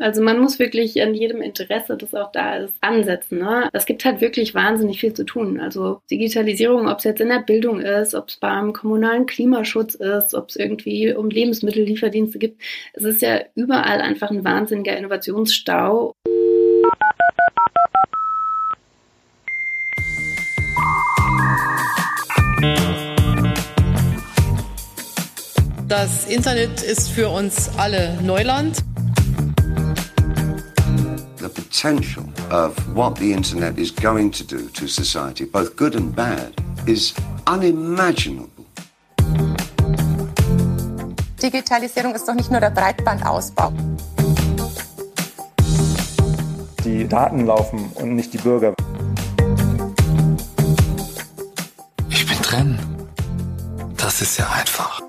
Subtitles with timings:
[0.00, 3.38] Also man muss wirklich an jedem Interesse, das auch da ist, ansetzen.
[3.38, 3.68] Ne?
[3.72, 5.58] Es gibt halt wirklich wahnsinnig viel zu tun.
[5.58, 10.34] Also Digitalisierung, ob es jetzt in der Bildung ist, ob es beim kommunalen Klimaschutz ist,
[10.34, 12.62] ob es irgendwie um Lebensmittellieferdienste gibt.
[12.92, 16.12] Es ist ja überall einfach ein wahnsinniger Innovationsstau.
[25.88, 28.84] Das Internet ist für uns alle Neuland.
[31.48, 36.14] The potential of what the internet is going to do to society, both good and
[36.14, 36.52] bad,
[36.86, 37.14] is
[37.46, 38.66] unimaginable.
[41.40, 43.72] Digitalisierung ist doch nicht nur der Breitbandausbau.
[46.84, 48.74] Die Daten laufen und nicht die Bürger.
[52.10, 52.78] Ich bin drin.
[53.96, 55.07] Das ist ja einfach.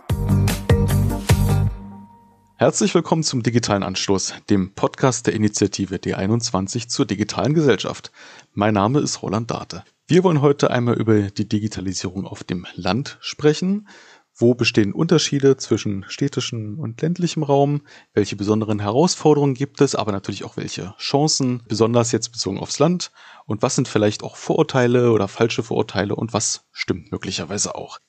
[2.59, 8.11] Herzlich willkommen zum Digitalen Anstoß, dem Podcast der Initiative D21 zur digitalen Gesellschaft.
[8.53, 9.85] Mein Name ist Roland Date.
[10.07, 13.87] Wir wollen heute einmal über die Digitalisierung auf dem Land sprechen.
[14.35, 17.83] Wo bestehen Unterschiede zwischen städtischem und ländlichem Raum?
[18.11, 23.11] Welche besonderen Herausforderungen gibt es, aber natürlich auch welche Chancen, besonders jetzt bezogen aufs Land?
[23.45, 27.99] Und was sind vielleicht auch Vorurteile oder falsche Vorurteile und was stimmt möglicherweise auch?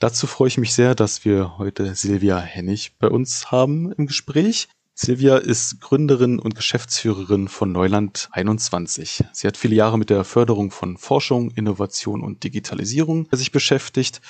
[0.00, 4.68] Dazu freue ich mich sehr, dass wir heute Silvia Hennig bei uns haben im Gespräch.
[4.94, 9.22] Silvia ist Gründerin und Geschäftsführerin von Neuland 21.
[9.34, 14.22] Sie hat viele Jahre mit der Förderung von Forschung, Innovation und Digitalisierung sich beschäftigt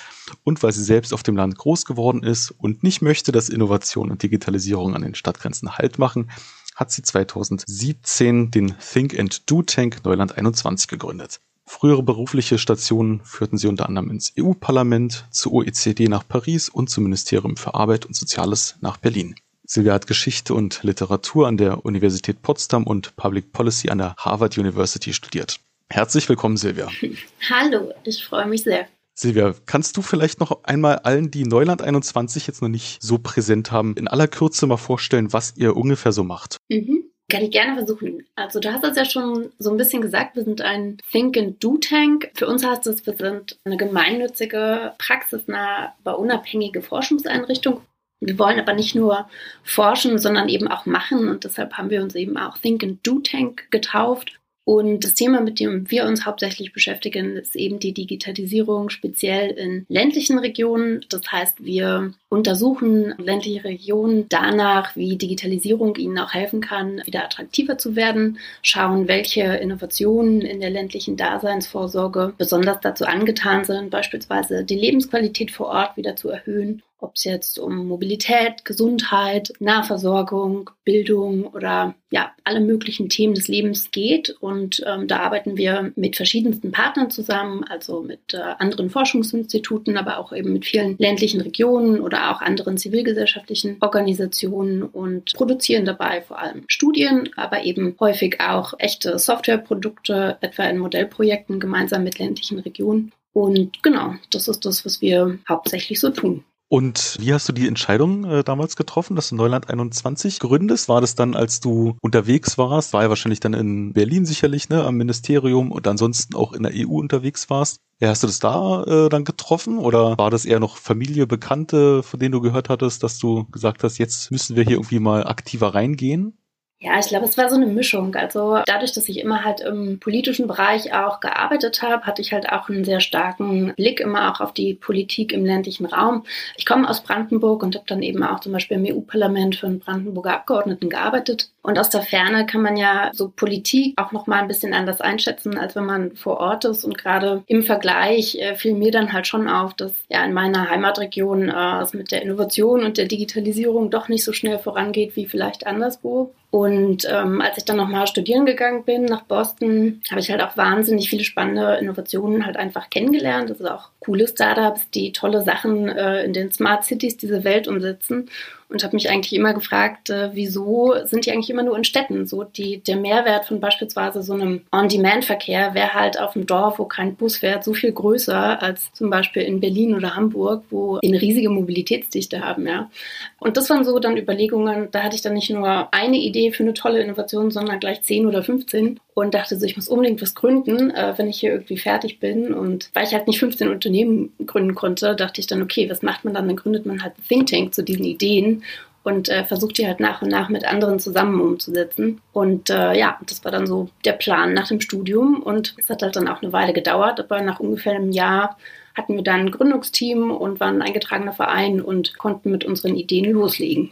[0.43, 4.11] und weil sie selbst auf dem Land groß geworden ist und nicht möchte, dass Innovation
[4.11, 6.33] und Digitalisierung an den Stadtgrenzen Halt machen,
[6.75, 11.41] hat sie 2017 den Think and Do Tank Neuland 21 gegründet.
[11.73, 17.05] Frühere berufliche Stationen führten sie unter anderem ins EU-Parlament, zur OECD nach Paris und zum
[17.05, 19.37] Ministerium für Arbeit und Soziales nach Berlin.
[19.65, 24.59] Silvia hat Geschichte und Literatur an der Universität Potsdam und Public Policy an der Harvard
[24.59, 25.61] University studiert.
[25.89, 26.89] Herzlich willkommen, Silvia.
[27.49, 28.89] Hallo, ich freue mich sehr.
[29.15, 33.71] Silvia, kannst du vielleicht noch einmal allen, die Neuland 21 jetzt noch nicht so präsent
[33.71, 36.56] haben, in aller Kürze mal vorstellen, was ihr ungefähr so macht?
[36.69, 37.09] Mhm.
[37.31, 38.27] Kann ich gerne versuchen.
[38.37, 41.63] Also du hast es ja schon so ein bisschen gesagt, wir sind ein Think and
[41.63, 42.31] Do Tank.
[42.35, 47.81] Für uns heißt es, wir sind eine gemeinnützige, praxisnahe, aber unabhängige Forschungseinrichtung.
[48.21, 49.29] Wir wollen aber nicht nur
[49.63, 53.21] forschen, sondern eben auch machen und deshalb haben wir uns eben auch Think and Do
[53.21, 54.40] Tank getauft.
[54.65, 59.87] Und das Thema, mit dem wir uns hauptsächlich beschäftigen, ist eben die Digitalisierung, speziell in
[59.88, 61.04] ländlichen Regionen.
[61.09, 67.78] Das heißt, wir untersuchen ländliche Regionen danach, wie Digitalisierung ihnen auch helfen kann, wieder attraktiver
[67.78, 74.76] zu werden, schauen, welche Innovationen in der ländlichen Daseinsvorsorge besonders dazu angetan sind, beispielsweise die
[74.76, 81.94] Lebensqualität vor Ort wieder zu erhöhen ob es jetzt um Mobilität, Gesundheit, Nahversorgung, Bildung oder
[82.11, 84.31] ja, alle möglichen Themen des Lebens geht.
[84.41, 90.19] Und ähm, da arbeiten wir mit verschiedensten Partnern zusammen, also mit äh, anderen Forschungsinstituten, aber
[90.19, 96.38] auch eben mit vielen ländlichen Regionen oder auch anderen zivilgesellschaftlichen Organisationen und produzieren dabei vor
[96.38, 103.12] allem Studien, aber eben häufig auch echte Softwareprodukte, etwa in Modellprojekten gemeinsam mit ländlichen Regionen.
[103.32, 106.44] Und genau, das ist das, was wir hauptsächlich so tun.
[106.72, 110.88] Und wie hast du die Entscheidung äh, damals getroffen, dass du Neuland 21 gründest?
[110.88, 112.92] War das dann, als du unterwegs warst?
[112.92, 116.70] War ja wahrscheinlich dann in Berlin sicherlich, ne, am Ministerium und ansonsten auch in der
[116.72, 117.81] EU unterwegs warst.
[117.98, 122.04] Ja, hast du das da äh, dann getroffen oder war das eher noch Familie, Bekannte,
[122.04, 125.26] von denen du gehört hattest, dass du gesagt hast, jetzt müssen wir hier irgendwie mal
[125.26, 126.40] aktiver reingehen?
[126.83, 128.15] Ja, ich glaube, es war so eine Mischung.
[128.15, 132.49] Also dadurch, dass ich immer halt im politischen Bereich auch gearbeitet habe, hatte ich halt
[132.51, 136.25] auch einen sehr starken Blick immer auch auf die Politik im ländlichen Raum.
[136.57, 139.81] Ich komme aus Brandenburg und habe dann eben auch zum Beispiel im EU-Parlament für einen
[139.81, 141.51] Brandenburger Abgeordneten gearbeitet.
[141.61, 145.03] Und aus der Ferne kann man ja so Politik auch noch mal ein bisschen anders
[145.03, 146.85] einschätzen, als wenn man vor Ort ist.
[146.85, 150.71] Und gerade im Vergleich äh, fiel mir dann halt schon auf, dass ja in meiner
[150.71, 155.27] Heimatregion äh, es mit der Innovation und der Digitalisierung doch nicht so schnell vorangeht wie
[155.27, 156.33] vielleicht anderswo.
[156.50, 160.56] Und ähm, als ich dann nochmal studieren gegangen bin nach Boston, habe ich halt auch
[160.56, 163.50] wahnsinnig viele spannende Innovationen halt einfach kennengelernt.
[163.50, 167.69] Das ist auch coole Startups, die tolle Sachen äh, in den Smart Cities diese Welt
[167.69, 168.29] umsetzen
[168.70, 172.26] und habe mich eigentlich immer gefragt, äh, wieso sind die eigentlich immer nur in Städten?
[172.26, 176.84] So die, der Mehrwert von beispielsweise so einem On-Demand-Verkehr wäre halt auf dem Dorf, wo
[176.84, 181.08] kein Bus fährt, so viel größer als zum Beispiel in Berlin oder Hamburg, wo die
[181.08, 182.90] eine riesige Mobilitätsdichte haben, ja.
[183.38, 186.62] Und das waren so dann Überlegungen, da hatte ich dann nicht nur eine Idee für
[186.62, 190.34] eine tolle Innovation, sondern gleich 10 oder 15 und dachte so, ich muss unbedingt was
[190.34, 192.55] gründen, äh, wenn ich hier irgendwie fertig bin.
[192.55, 196.25] Und weil ich halt nicht 15 Unternehmen gründen konnte, dachte ich dann, okay, was macht
[196.25, 196.46] man dann?
[196.46, 198.60] Dann gründet man halt Think Tank zu diesen Ideen
[199.03, 202.21] und äh, versucht die halt nach und nach mit anderen zusammen umzusetzen.
[202.33, 206.03] Und äh, ja, das war dann so der Plan nach dem Studium und es hat
[206.03, 208.59] halt dann auch eine Weile gedauert, aber nach ungefähr einem Jahr
[208.95, 213.31] hatten wir dann ein Gründungsteam und waren ein eingetragener Verein und konnten mit unseren Ideen
[213.33, 213.91] loslegen.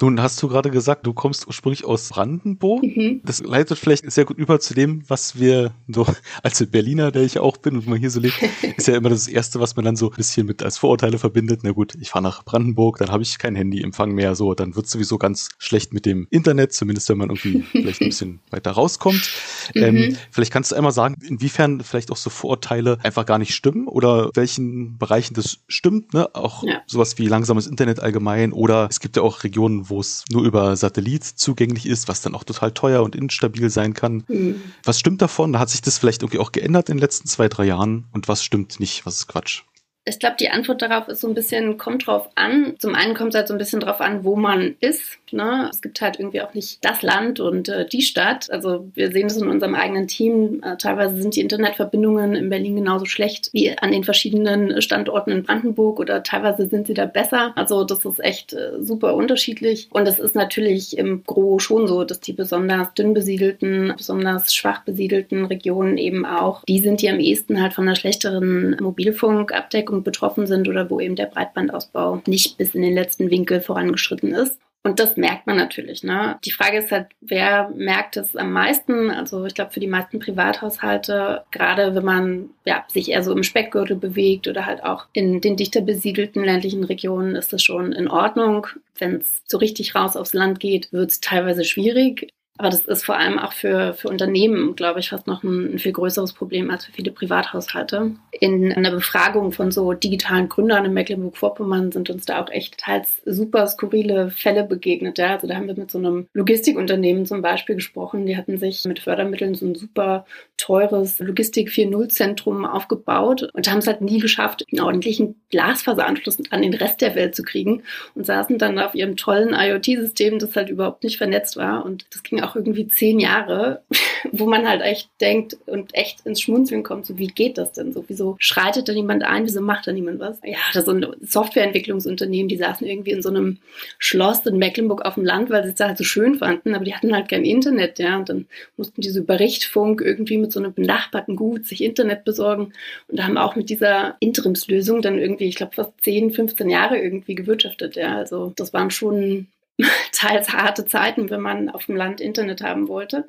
[0.00, 2.82] Nun hast du gerade gesagt, du kommst ursprünglich aus Brandenburg.
[2.82, 3.20] Mhm.
[3.24, 6.06] Das leitet vielleicht sehr gut über zu dem, was wir so
[6.42, 8.34] als Berliner, der ich auch bin und man hier so lebt,
[8.76, 11.60] ist ja immer das Erste, was man dann so ein bisschen mit als Vorurteile verbindet.
[11.62, 14.88] Na gut, ich fahre nach Brandenburg, dann habe ich kein Handyempfang mehr, so, dann wird
[14.88, 19.30] sowieso ganz schlecht mit dem Internet, zumindest wenn man irgendwie vielleicht ein bisschen weiter rauskommt.
[19.74, 19.82] Mhm.
[19.82, 23.86] Ähm, vielleicht kannst du einmal sagen, inwiefern vielleicht auch so Vorurteile einfach gar nicht stimmen
[23.86, 26.34] oder welchen Bereichen das stimmt, ne?
[26.34, 26.82] Auch ja.
[26.86, 30.74] sowas wie langsames Internet allgemein oder es gibt ja auch Regionen, wo es nur über
[30.76, 34.24] Satellit zugänglich ist, was dann auch total teuer und instabil sein kann.
[34.28, 34.60] Mhm.
[34.84, 35.58] Was stimmt davon?
[35.58, 38.06] Hat sich das vielleicht irgendwie auch geändert in den letzten zwei, drei Jahren?
[38.12, 39.06] Und was stimmt nicht?
[39.06, 39.62] Was ist Quatsch?
[40.04, 42.74] Ich glaube, die Antwort darauf ist so ein bisschen, kommt drauf an.
[42.78, 45.18] Zum einen kommt es halt so ein bisschen drauf an, wo man ist.
[45.30, 45.68] Ne?
[45.70, 48.50] Es gibt halt irgendwie auch nicht das Land und äh, die Stadt.
[48.50, 50.60] Also wir sehen es in unserem eigenen Team.
[50.64, 55.42] Äh, teilweise sind die Internetverbindungen in Berlin genauso schlecht wie an den verschiedenen Standorten in
[55.44, 57.52] Brandenburg oder teilweise sind sie da besser.
[57.54, 59.88] Also das ist echt äh, super unterschiedlich.
[59.92, 64.82] Und es ist natürlich im Gro schon so, dass die besonders dünn besiedelten, besonders schwach
[64.82, 70.02] besiedelten Regionen eben auch, die sind die am ehesten halt von einer schlechteren Mobilfunkabdeckung Bevölkerung
[70.02, 74.58] betroffen sind oder wo eben der Breitbandausbau nicht bis in den letzten Winkel vorangeschritten ist.
[74.84, 76.02] Und das merkt man natürlich.
[76.02, 76.38] Ne?
[76.44, 79.10] Die Frage ist halt, wer merkt es am meisten?
[79.10, 83.44] Also ich glaube, für die meisten Privathaushalte, gerade wenn man ja, sich eher so im
[83.44, 88.08] Speckgürtel bewegt oder halt auch in den dichter besiedelten ländlichen Regionen, ist das schon in
[88.08, 88.66] Ordnung.
[88.98, 92.32] Wenn es so richtig raus aufs Land geht, wird es teilweise schwierig.
[92.62, 95.78] Aber das ist vor allem auch für, für Unternehmen, glaube ich, fast noch ein, ein,
[95.80, 98.12] viel größeres Problem als für viele Privathaushalte.
[98.30, 103.20] In einer Befragung von so digitalen Gründern in Mecklenburg-Vorpommern sind uns da auch echt teils
[103.24, 105.18] super skurrile Fälle begegnet.
[105.18, 105.32] Ja?
[105.32, 108.26] Also da haben wir mit so einem Logistikunternehmen zum Beispiel gesprochen.
[108.26, 110.24] Die hatten sich mit Fördermitteln so ein super
[110.62, 116.74] teures Logistik 4.0-Zentrum aufgebaut und haben es halt nie geschafft, einen ordentlichen Glasfaseranschluss an den
[116.74, 117.82] Rest der Welt zu kriegen
[118.14, 121.84] und saßen dann auf ihrem tollen IoT-System, das halt überhaupt nicht vernetzt war.
[121.84, 123.82] Und das ging auch irgendwie zehn Jahre,
[124.30, 127.92] wo man halt echt denkt und echt ins Schmunzeln kommt, so wie geht das denn
[127.92, 128.04] so?
[128.08, 129.44] Wieso schreitet da niemand ein?
[129.44, 130.38] Wieso macht da niemand was?
[130.44, 133.58] Ja, das sind Softwareentwicklungsunternehmen, die saßen irgendwie in so einem
[133.98, 136.84] Schloss in Mecklenburg auf dem Land, weil sie es da halt so schön fanden, aber
[136.84, 138.46] die hatten halt kein Internet, ja, und dann
[138.76, 142.72] mussten diese über Richtfunk irgendwie mit so einem benachbarten Gut sich Internet besorgen
[143.08, 147.34] und haben auch mit dieser Interimslösung dann irgendwie, ich glaube, fast 10, 15 Jahre irgendwie
[147.34, 149.48] gewirtschaftet, ja, also das waren schon
[150.12, 153.24] teils harte Zeiten, wenn man auf dem Land Internet haben wollte.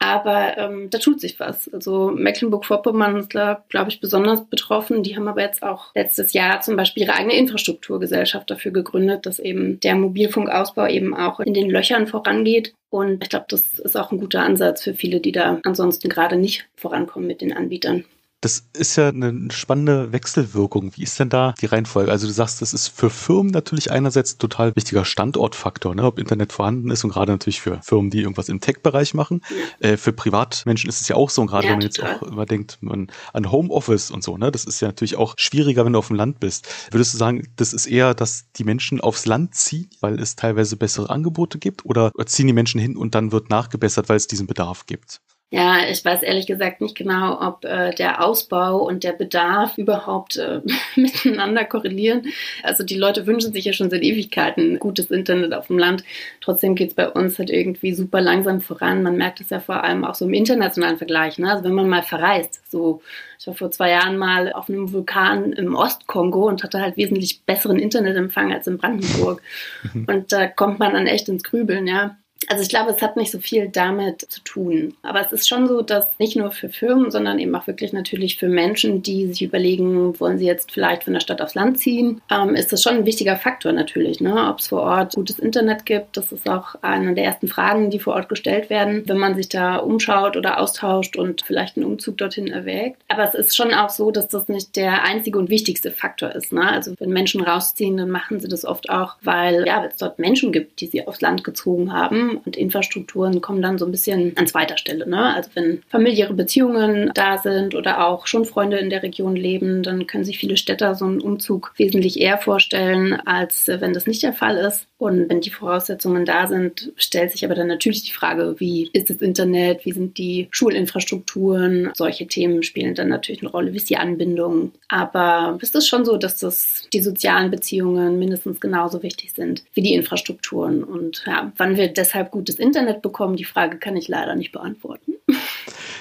[0.00, 1.72] Aber ähm, da tut sich was.
[1.72, 5.02] Also Mecklenburg-Vorpommern ist da, glaube ich, besonders betroffen.
[5.02, 9.40] Die haben aber jetzt auch letztes Jahr zum Beispiel ihre eigene Infrastrukturgesellschaft dafür gegründet, dass
[9.40, 12.74] eben der Mobilfunkausbau eben auch in den Löchern vorangeht.
[12.90, 16.36] Und ich glaube, das ist auch ein guter Ansatz für viele, die da ansonsten gerade
[16.36, 18.04] nicht vorankommen mit den Anbietern.
[18.40, 20.92] Das ist ja eine spannende Wechselwirkung.
[20.94, 22.12] Wie ist denn da die Reihenfolge?
[22.12, 26.04] Also du sagst, das ist für Firmen natürlich einerseits ein total wichtiger Standortfaktor, ne?
[26.04, 29.40] ob Internet vorhanden ist und gerade natürlich für Firmen, die irgendwas im Tech-Bereich machen.
[29.80, 29.88] Ja.
[29.88, 32.12] Äh, für Privatmenschen ist es ja auch so und gerade ja, wenn man total.
[32.12, 34.52] jetzt auch immer denkt man an Homeoffice und so, ne?
[34.52, 36.68] das ist ja natürlich auch schwieriger, wenn du auf dem Land bist.
[36.92, 40.76] Würdest du sagen, das ist eher, dass die Menschen aufs Land ziehen, weil es teilweise
[40.76, 44.46] bessere Angebote gibt oder ziehen die Menschen hin und dann wird nachgebessert, weil es diesen
[44.46, 45.20] Bedarf gibt?
[45.50, 50.36] Ja, ich weiß ehrlich gesagt nicht genau, ob äh, der Ausbau und der Bedarf überhaupt
[50.36, 50.60] äh,
[50.96, 52.26] miteinander korrelieren.
[52.62, 56.04] Also die Leute wünschen sich ja schon seit Ewigkeiten gutes Internet auf dem Land.
[56.42, 59.02] Trotzdem geht's bei uns halt irgendwie super langsam voran.
[59.02, 61.38] Man merkt es ja vor allem auch so im internationalen Vergleich.
[61.38, 61.50] Ne?
[61.50, 63.00] Also wenn man mal verreist, so
[63.38, 67.42] ich war vor zwei Jahren mal auf einem Vulkan im Ostkongo und hatte halt wesentlich
[67.44, 69.40] besseren Internetempfang als in Brandenburg.
[69.94, 72.18] und da kommt man dann echt ins Grübeln, ja.
[72.48, 74.94] Also ich glaube, es hat nicht so viel damit zu tun.
[75.02, 78.38] Aber es ist schon so, dass nicht nur für Firmen, sondern eben auch wirklich natürlich
[78.38, 82.22] für Menschen, die sich überlegen, wollen sie jetzt vielleicht von der Stadt aufs Land ziehen,
[82.30, 84.20] ähm, ist das schon ein wichtiger Faktor natürlich.
[84.20, 84.48] Ne?
[84.48, 87.98] Ob es vor Ort gutes Internet gibt, das ist auch eine der ersten Fragen, die
[87.98, 92.16] vor Ort gestellt werden, wenn man sich da umschaut oder austauscht und vielleicht einen Umzug
[92.16, 93.02] dorthin erwägt.
[93.08, 96.52] Aber es ist schon auch so, dass das nicht der einzige und wichtigste Faktor ist.
[96.52, 96.66] Ne?
[96.66, 100.50] Also wenn Menschen rausziehen, dann machen sie das oft auch, weil ja, es dort Menschen
[100.50, 104.46] gibt, die sie aufs Land gezogen haben und Infrastrukturen kommen dann so ein bisschen an
[104.46, 105.08] zweiter Stelle.
[105.08, 105.34] Ne?
[105.34, 110.06] Also wenn familiäre Beziehungen da sind oder auch schon Freunde in der Region leben, dann
[110.06, 114.32] können sich viele Städter so einen Umzug wesentlich eher vorstellen, als wenn das nicht der
[114.32, 114.86] Fall ist.
[114.98, 119.10] Und wenn die Voraussetzungen da sind, stellt sich aber dann natürlich die Frage, wie ist
[119.10, 123.90] das Internet, wie sind die Schulinfrastrukturen, solche Themen spielen dann natürlich eine Rolle, wie ist
[123.90, 124.72] die Anbindung.
[124.88, 129.82] Aber es ist schon so, dass das die sozialen Beziehungen mindestens genauso wichtig sind wie
[129.82, 130.82] die Infrastrukturen.
[130.82, 135.14] Und ja, wann wir deshalb gutes Internet bekommen, die Frage kann ich leider nicht beantworten.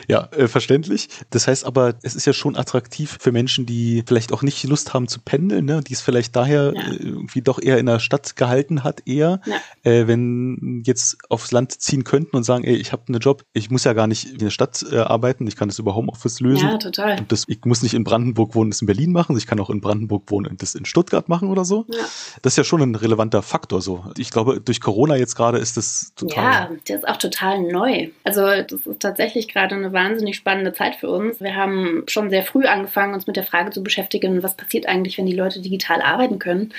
[0.07, 1.09] Ja, äh, verständlich.
[1.29, 4.93] Das heißt aber, es ist ja schon attraktiv für Menschen, die vielleicht auch nicht Lust
[4.93, 5.81] haben zu pendeln, ne?
[5.81, 6.81] die es vielleicht daher ja.
[6.81, 9.41] äh, irgendwie doch eher in der Stadt gehalten hat, eher.
[9.45, 9.55] Ja.
[9.83, 13.69] Äh, wenn jetzt aufs Land ziehen könnten und sagen, ey, ich habe einen Job, ich
[13.69, 16.69] muss ja gar nicht in der Stadt äh, arbeiten, ich kann das über Homeoffice lösen.
[16.69, 17.19] Ja, total.
[17.19, 19.69] Und das, ich muss nicht in Brandenburg wohnen, das in Berlin machen, ich kann auch
[19.69, 21.85] in Brandenburg wohnen und das in Stuttgart machen oder so.
[21.89, 21.99] Ja.
[22.41, 24.05] Das ist ja schon ein relevanter Faktor so.
[24.17, 26.43] Ich glaube, durch Corona jetzt gerade ist das total.
[26.43, 28.09] Ja, der ist auch total neu.
[28.23, 31.41] Also das ist tatsächlich gerade eine wahnsinnig spannende Zeit für uns.
[31.41, 35.17] Wir haben schon sehr früh angefangen, uns mit der Frage zu beschäftigen, was passiert eigentlich,
[35.17, 36.71] wenn die Leute digital arbeiten können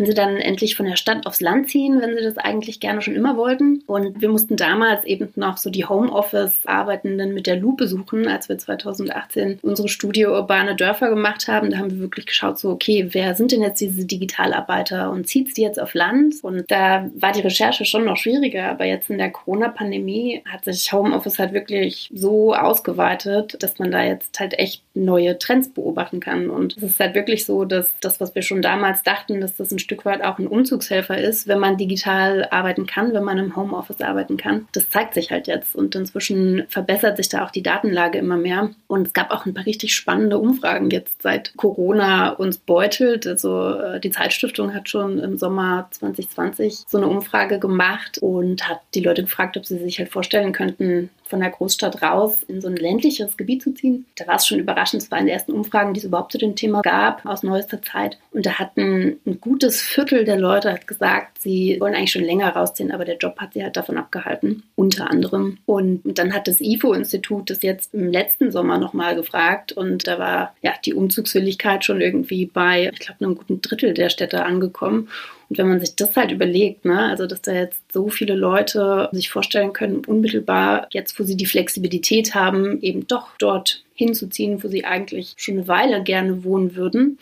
[0.00, 3.02] können sie dann endlich von der Stadt aufs Land ziehen, wenn sie das eigentlich gerne
[3.02, 3.82] schon immer wollten.
[3.86, 8.56] Und wir mussten damals eben noch so die Homeoffice-Arbeitenden mit der Lupe suchen, als wir
[8.56, 11.70] 2018 unsere Studie Urbane Dörfer gemacht haben.
[11.70, 15.54] Da haben wir wirklich geschaut, so, okay, wer sind denn jetzt diese Digitalarbeiter und zieht
[15.58, 16.36] die jetzt auf Land?
[16.40, 20.94] Und da war die Recherche schon noch schwieriger, aber jetzt in der Corona-Pandemie hat sich
[20.94, 26.48] Homeoffice halt wirklich so ausgeweitet, dass man da jetzt halt echt neue Trends beobachten kann.
[26.48, 29.70] Und es ist halt wirklich so, dass das, was wir schon damals dachten, dass das
[29.72, 33.56] ein Stück weit auch ein Umzugshelfer ist, wenn man digital arbeiten kann, wenn man im
[33.56, 34.68] Homeoffice arbeiten kann.
[34.70, 38.70] Das zeigt sich halt jetzt und inzwischen verbessert sich da auch die Datenlage immer mehr.
[38.86, 43.26] Und es gab auch ein paar richtig spannende Umfragen jetzt seit Corona uns beutelt.
[43.26, 48.78] Also äh, die Zeitstiftung hat schon im Sommer 2020 so eine Umfrage gemacht und hat
[48.94, 52.68] die Leute gefragt, ob sie sich halt vorstellen könnten, von der Großstadt raus in so
[52.68, 54.06] ein ländliches Gebiet zu ziehen.
[54.16, 55.02] Da war es schon überraschend.
[55.02, 57.80] Es war in den ersten Umfragen, die es überhaupt zu dem Thema gab, aus neuester
[57.80, 58.18] Zeit.
[58.32, 62.50] Und da hatten ein gutes Viertel der Leute hat gesagt, sie wollen eigentlich schon länger
[62.50, 65.58] rausziehen, aber der Job hat sie halt davon abgehalten, unter anderem.
[65.66, 70.54] Und dann hat das IFO-Institut das jetzt im letzten Sommer nochmal gefragt und da war
[70.62, 75.08] ja die Umzugswilligkeit schon irgendwie bei, ich glaube, einem guten Drittel der Städte angekommen.
[75.50, 79.08] Und wenn man sich das halt überlegt, ne, also dass da jetzt so viele Leute
[79.10, 84.68] sich vorstellen können, unmittelbar jetzt, wo sie die Flexibilität haben, eben doch dort hinzuziehen, wo
[84.68, 87.18] sie eigentlich schon eine Weile gerne wohnen würden,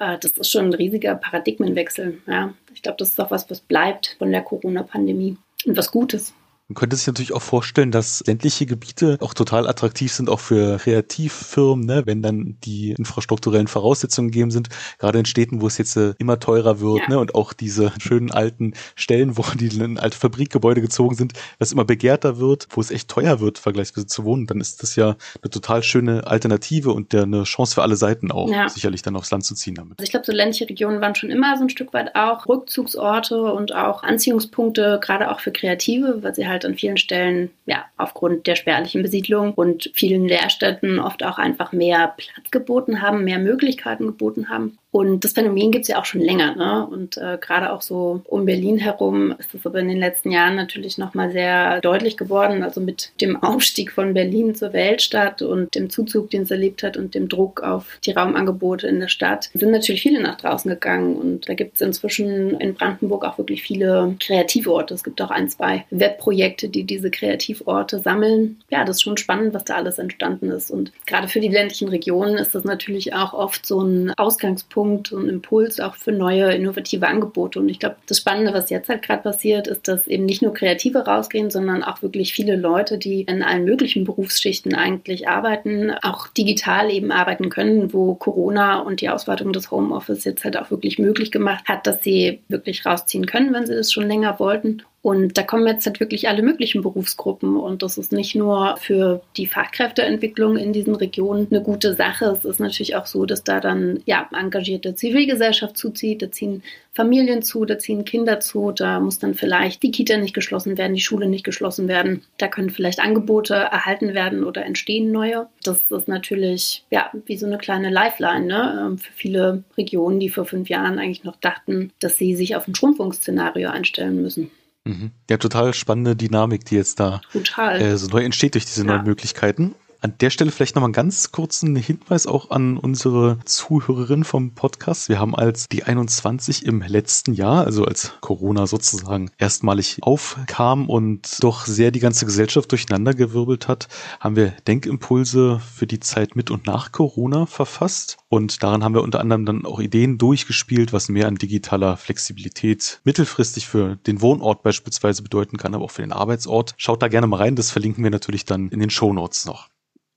[0.00, 2.18] äh, das ist schon ein riesiger Paradigmenwechsel.
[2.26, 2.52] Ja.
[2.74, 6.34] Ich glaube, das ist auch was, was bleibt von der Corona-Pandemie und was Gutes.
[6.70, 10.76] Man könnte sich natürlich auch vorstellen, dass sämtliche Gebiete auch total attraktiv sind, auch für
[10.76, 12.02] Kreativfirmen, ne?
[12.06, 14.68] wenn dann die infrastrukturellen Voraussetzungen gegeben sind.
[15.00, 17.08] Gerade in Städten, wo es jetzt äh, immer teurer wird ja.
[17.08, 17.18] ne?
[17.18, 21.84] und auch diese schönen alten Stellen, wo die in alte Fabrikgebäude gezogen sind, was immer
[21.84, 25.50] begehrter wird, wo es echt teuer wird, vergleichsweise zu wohnen, dann ist das ja eine
[25.50, 28.68] total schöne Alternative und der eine Chance für alle Seiten auch, ja.
[28.68, 29.98] sicherlich dann aufs Land zu ziehen damit.
[29.98, 33.42] Also ich glaube, so ländliche Regionen waren schon immer so ein Stück weit auch Rückzugsorte
[33.42, 37.84] und auch Anziehungspunkte, gerade auch für Kreative, weil sie halt halt an vielen Stellen, ja,
[37.96, 43.38] aufgrund der spärlichen Besiedlung und vielen Leerstätten oft auch einfach mehr Platz geboten haben, mehr
[43.38, 44.78] Möglichkeiten geboten haben.
[44.92, 46.56] Und das Phänomen gibt es ja auch schon länger.
[46.56, 46.86] Ne?
[46.86, 50.56] Und äh, gerade auch so um Berlin herum ist das aber in den letzten Jahren
[50.56, 52.62] natürlich nochmal sehr deutlich geworden.
[52.62, 56.96] Also mit dem Aufstieg von Berlin zur Weltstadt und dem Zuzug, den es erlebt hat
[56.96, 61.16] und dem Druck auf die Raumangebote in der Stadt, sind natürlich viele nach draußen gegangen.
[61.16, 64.94] Und da gibt es inzwischen in Brandenburg auch wirklich viele Kreativorte.
[64.94, 68.60] Es gibt auch ein, zwei Webprojekte, die diese Kreativorte sammeln.
[68.70, 70.70] Ja, das ist schon spannend, was da alles entstanden ist.
[70.70, 75.12] Und gerade für die ländlichen Regionen ist das natürlich auch oft so ein Ausgangspunkt Ansatzpunkt
[75.12, 77.58] und Impuls auch für neue innovative Angebote.
[77.60, 80.54] Und ich glaube, das Spannende, was jetzt halt gerade passiert, ist, dass eben nicht nur
[80.54, 86.28] Kreative rausgehen, sondern auch wirklich viele Leute, die in allen möglichen Berufsschichten eigentlich arbeiten, auch
[86.28, 90.98] digital eben arbeiten können, wo Corona und die Ausweitung des Homeoffice jetzt halt auch wirklich
[90.98, 95.38] möglich gemacht hat, dass sie wirklich rausziehen können, wenn sie das schon länger wollten und
[95.38, 97.56] da kommen jetzt halt wirklich alle möglichen Berufsgruppen.
[97.56, 102.26] Und das ist nicht nur für die Fachkräfteentwicklung in diesen Regionen eine gute Sache.
[102.26, 106.20] Es ist natürlich auch so, dass da dann ja engagierte Zivilgesellschaft zuzieht.
[106.20, 108.72] Da ziehen Familien zu, da ziehen Kinder zu.
[108.72, 112.22] Da muss dann vielleicht die Kita nicht geschlossen werden, die Schule nicht geschlossen werden.
[112.36, 115.46] Da können vielleicht Angebote erhalten werden oder entstehen neue.
[115.64, 118.86] Das ist natürlich ja wie so eine kleine Lifeline ne?
[118.86, 122.68] Ähm, für viele Regionen, die vor fünf Jahren eigentlich noch dachten, dass sie sich auf
[122.68, 124.50] ein Schrumpfungsszenario einstellen müssen.
[124.84, 125.10] Mhm.
[125.28, 127.80] Ja, total spannende Dynamik, die jetzt da total.
[127.80, 128.86] Äh, so neu entsteht durch diese ja.
[128.86, 129.74] neuen Möglichkeiten.
[130.02, 135.10] An der Stelle vielleicht nochmal einen ganz kurzen Hinweis auch an unsere Zuhörerin vom Podcast.
[135.10, 141.36] Wir haben als die 21 im letzten Jahr, also als Corona sozusagen erstmalig aufkam und
[141.42, 143.88] doch sehr die ganze Gesellschaft durcheinandergewirbelt hat,
[144.20, 148.16] haben wir Denkimpulse für die Zeit mit und nach Corona verfasst.
[148.30, 153.02] Und daran haben wir unter anderem dann auch Ideen durchgespielt, was mehr an digitaler Flexibilität
[153.04, 156.72] mittelfristig für den Wohnort beispielsweise bedeuten kann, aber auch für den Arbeitsort.
[156.78, 159.68] Schaut da gerne mal rein, das verlinken wir natürlich dann in den Show Notes noch.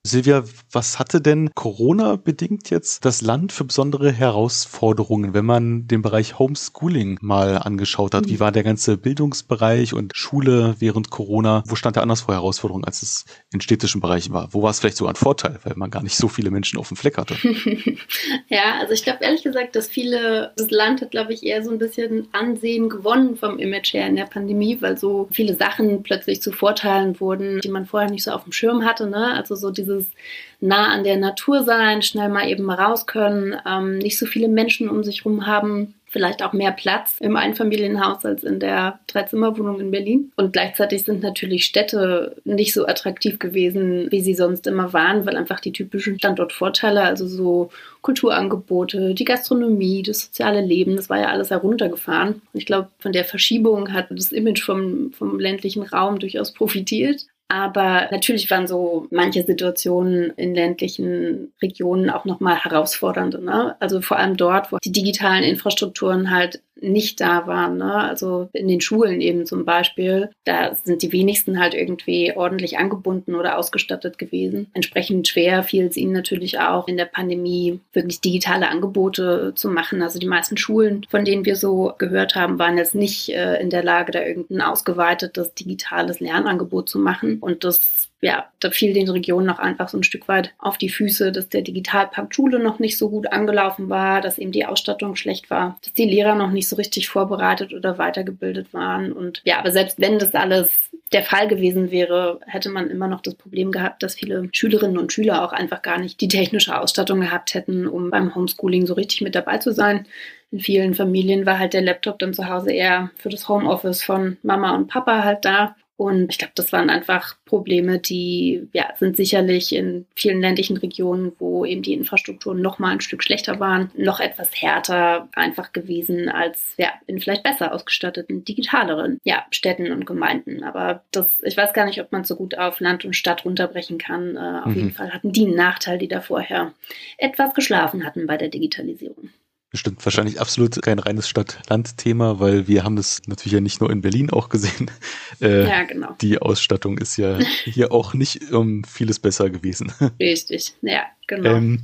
[0.05, 6.01] Silvia, was hatte denn Corona bedingt jetzt das Land für besondere Herausforderungen, wenn man den
[6.01, 8.27] Bereich Homeschooling mal angeschaut hat?
[8.27, 11.63] Wie war der ganze Bildungsbereich und Schule während Corona?
[11.67, 14.50] Wo stand er anders vor Herausforderungen, als es in städtischen Bereichen war?
[14.51, 16.89] Wo war es vielleicht sogar ein Vorteil, weil man gar nicht so viele Menschen auf
[16.89, 17.36] dem Fleck hatte?
[18.50, 21.72] ja, also ich glaube ehrlich gesagt, dass viele, das Land hat, glaube ich, eher so
[21.72, 26.41] ein bisschen Ansehen gewonnen vom Image her in der Pandemie, weil so viele Sachen plötzlich
[26.41, 29.07] zu Vorteilen wurden, die man vorher nicht so auf dem Schirm hatte.
[29.07, 29.33] Ne?
[29.33, 30.12] Also so diese dieses
[30.59, 34.89] nah an der Natur sein, schnell mal eben raus können, ähm, nicht so viele Menschen
[34.89, 39.89] um sich herum haben, vielleicht auch mehr Platz im Einfamilienhaus als in der Dreizimmerwohnung in
[39.89, 40.31] Berlin.
[40.35, 45.35] Und gleichzeitig sind natürlich Städte nicht so attraktiv gewesen, wie sie sonst immer waren, weil
[45.35, 47.71] einfach die typischen Standortvorteile, also so
[48.01, 52.33] Kulturangebote, die Gastronomie, das soziale Leben, das war ja alles heruntergefahren.
[52.35, 57.25] Und ich glaube, von der Verschiebung hat das Image vom, vom ländlichen Raum durchaus profitiert.
[57.53, 63.39] Aber natürlich waren so manche Situationen in ländlichen Regionen auch nochmal herausfordernd.
[63.43, 63.75] Ne?
[63.79, 67.77] Also vor allem dort, wo die digitalen Infrastrukturen halt nicht da waren.
[67.77, 67.93] Ne?
[67.93, 73.35] Also in den Schulen eben zum Beispiel, da sind die wenigsten halt irgendwie ordentlich angebunden
[73.35, 74.67] oder ausgestattet gewesen.
[74.73, 80.01] Entsprechend schwer fiel es ihnen natürlich auch in der Pandemie wirklich digitale Angebote zu machen.
[80.01, 83.69] Also die meisten Schulen, von denen wir so gehört haben, waren jetzt nicht äh, in
[83.69, 87.39] der Lage, da irgendein ausgeweitetes digitales Lernangebot zu machen.
[87.39, 90.87] Und das ja, da fiel den Regionen noch einfach so ein Stück weit auf die
[90.87, 95.17] Füße, dass der Digitalpakt Schule noch nicht so gut angelaufen war, dass eben die Ausstattung
[95.17, 99.11] schlecht war, dass die Lehrer noch nicht so richtig vorbereitet oder weitergebildet waren.
[99.11, 103.19] Und ja, aber selbst wenn das alles der Fall gewesen wäre, hätte man immer noch
[103.19, 107.19] das Problem gehabt, dass viele Schülerinnen und Schüler auch einfach gar nicht die technische Ausstattung
[107.19, 110.07] gehabt hätten, um beim Homeschooling so richtig mit dabei zu sein.
[110.51, 114.37] In vielen Familien war halt der Laptop dann zu Hause eher für das Homeoffice von
[114.43, 115.75] Mama und Papa halt da.
[116.03, 121.31] Und ich glaube, das waren einfach Probleme, die ja, sind sicherlich in vielen ländlichen Regionen,
[121.39, 126.27] wo eben die Infrastrukturen noch mal ein Stück schlechter waren, noch etwas härter einfach gewesen
[126.27, 130.65] als ja, in vielleicht besser ausgestatteten, digitaleren ja, Städten und Gemeinden.
[130.65, 133.98] Aber das, ich weiß gar nicht, ob man so gut auf Land und Stadt runterbrechen
[133.98, 134.36] kann.
[134.36, 134.75] Äh, auf mhm.
[134.75, 136.73] jeden Fall hatten die einen Nachteil, die da vorher
[137.17, 139.30] etwas geschlafen hatten bei der Digitalisierung.
[139.73, 144.01] Bestimmt wahrscheinlich absolut kein reines Stadt-Land-Thema, weil wir haben das natürlich ja nicht nur in
[144.01, 144.91] Berlin auch gesehen.
[145.41, 146.15] Äh, ja, genau.
[146.21, 149.91] Die Ausstattung ist ja hier auch nicht um vieles besser gewesen.
[150.19, 151.55] Richtig, ja, genau.
[151.55, 151.83] Ähm,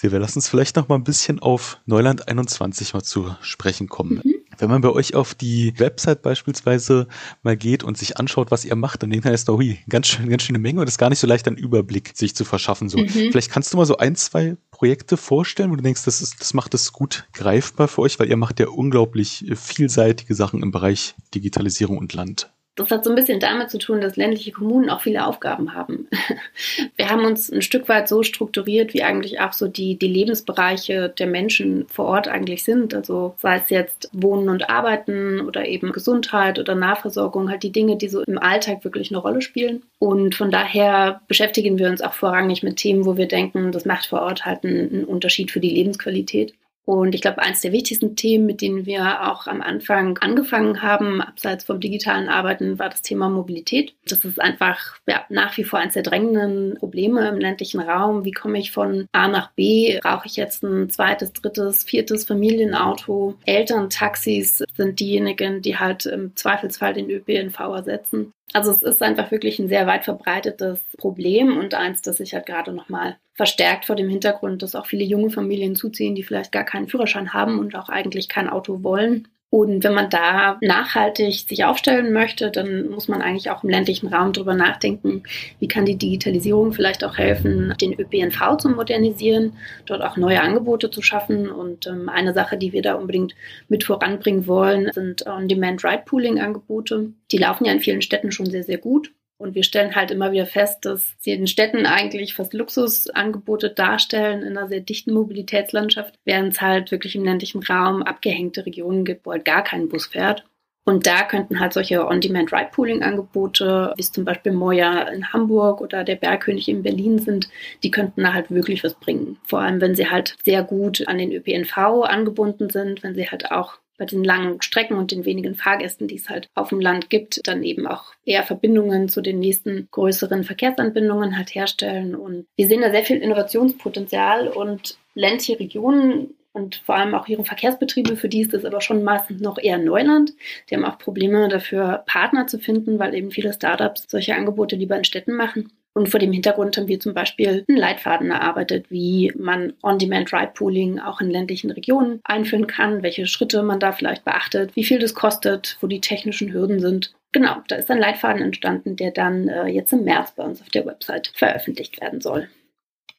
[0.00, 4.22] wir lassen uns vielleicht noch mal ein bisschen auf Neuland 21 mal zu sprechen kommen.
[4.24, 4.34] Mhm.
[4.58, 7.06] Wenn man bei euch auf die Website beispielsweise
[7.42, 10.28] mal geht und sich anschaut, was ihr macht, dann denkt man erst, oh, ganz schön,
[10.28, 12.88] ganz schöne Menge und es ist gar nicht so leicht, einen Überblick sich zu verschaffen.
[12.88, 13.08] So, mhm.
[13.08, 16.54] vielleicht kannst du mal so ein, zwei Projekte vorstellen, wo du denkst, das ist, das
[16.54, 21.14] macht es gut greifbar für euch, weil ihr macht ja unglaublich vielseitige Sachen im Bereich
[21.36, 22.52] Digitalisierung und Land.
[22.74, 26.08] Das hat so ein bisschen damit zu tun, dass ländliche Kommunen auch viele Aufgaben haben.
[26.96, 31.10] Wir haben uns ein Stück weit so strukturiert, wie eigentlich auch so die, die Lebensbereiche
[31.10, 32.94] der Menschen vor Ort eigentlich sind.
[32.94, 37.98] Also sei es jetzt Wohnen und Arbeiten oder eben Gesundheit oder Nahversorgung, halt die Dinge,
[37.98, 39.82] die so im Alltag wirklich eine Rolle spielen.
[39.98, 44.06] Und von daher beschäftigen wir uns auch vorrangig mit Themen, wo wir denken, das macht
[44.06, 46.54] vor Ort halt einen, einen Unterschied für die Lebensqualität.
[46.84, 51.20] Und ich glaube, eines der wichtigsten Themen, mit denen wir auch am Anfang angefangen haben,
[51.20, 53.94] abseits vom digitalen Arbeiten, war das Thema Mobilität.
[54.06, 58.24] Das ist einfach ja, nach wie vor eines der drängenden Probleme im ländlichen Raum.
[58.24, 59.98] Wie komme ich von A nach B?
[60.02, 63.36] Brauche ich jetzt ein zweites, drittes, viertes Familienauto?
[63.46, 68.32] Eltern, Taxis sind diejenigen, die halt im Zweifelsfall den ÖPNV ersetzen.
[68.52, 72.46] Also es ist einfach wirklich ein sehr weit verbreitetes Problem und eins, das sich halt
[72.46, 76.64] gerade nochmal verstärkt vor dem Hintergrund, dass auch viele junge Familien zuziehen, die vielleicht gar
[76.64, 81.64] keinen Führerschein haben und auch eigentlich kein Auto wollen und wenn man da nachhaltig sich
[81.66, 85.24] aufstellen möchte, dann muss man eigentlich auch im ländlichen Raum darüber nachdenken,
[85.58, 89.52] wie kann die Digitalisierung vielleicht auch helfen, den ÖPNV zu modernisieren,
[89.84, 91.50] dort auch neue Angebote zu schaffen.
[91.50, 93.34] Und ähm, eine Sache, die wir da unbedingt
[93.68, 97.12] mit voranbringen wollen, sind On-Demand-Ride-Pooling-Angebote.
[97.30, 99.12] Die laufen ja in vielen Städten schon sehr, sehr gut.
[99.42, 104.42] Und wir stellen halt immer wieder fest, dass sie in Städten eigentlich fast Luxusangebote darstellen
[104.42, 109.26] in einer sehr dichten Mobilitätslandschaft, während es halt wirklich im ländlichen Raum abgehängte Regionen gibt,
[109.26, 110.44] wo halt gar kein Bus fährt.
[110.84, 116.16] Und da könnten halt solche On-Demand-Ride-Pooling-Angebote, wie es zum Beispiel Moja in Hamburg oder der
[116.16, 117.48] Bergkönig in Berlin sind,
[117.82, 119.38] die könnten da halt wirklich was bringen.
[119.44, 123.50] Vor allem, wenn sie halt sehr gut an den ÖPNV angebunden sind, wenn sie halt
[123.50, 127.08] auch bei den langen Strecken und den wenigen Fahrgästen, die es halt auf dem Land
[127.08, 132.16] gibt, dann eben auch eher Verbindungen zu den nächsten größeren Verkehrsanbindungen halt herstellen.
[132.16, 137.44] Und wir sehen da sehr viel Innovationspotenzial und ländliche Regionen und vor allem auch ihre
[137.44, 140.32] Verkehrsbetriebe, für die ist das aber schon meistens noch eher Neuland.
[140.68, 144.96] Die haben auch Probleme dafür, Partner zu finden, weil eben viele Startups solche Angebote lieber
[144.96, 145.70] in Städten machen.
[145.94, 151.20] Und vor dem Hintergrund haben wir zum Beispiel einen Leitfaden erarbeitet, wie man On-Demand-Ride-Pooling auch
[151.20, 155.76] in ländlichen Regionen einführen kann, welche Schritte man da vielleicht beachtet, wie viel das kostet,
[155.80, 157.12] wo die technischen Hürden sind.
[157.32, 160.70] Genau, da ist ein Leitfaden entstanden, der dann äh, jetzt im März bei uns auf
[160.70, 162.48] der Website veröffentlicht werden soll.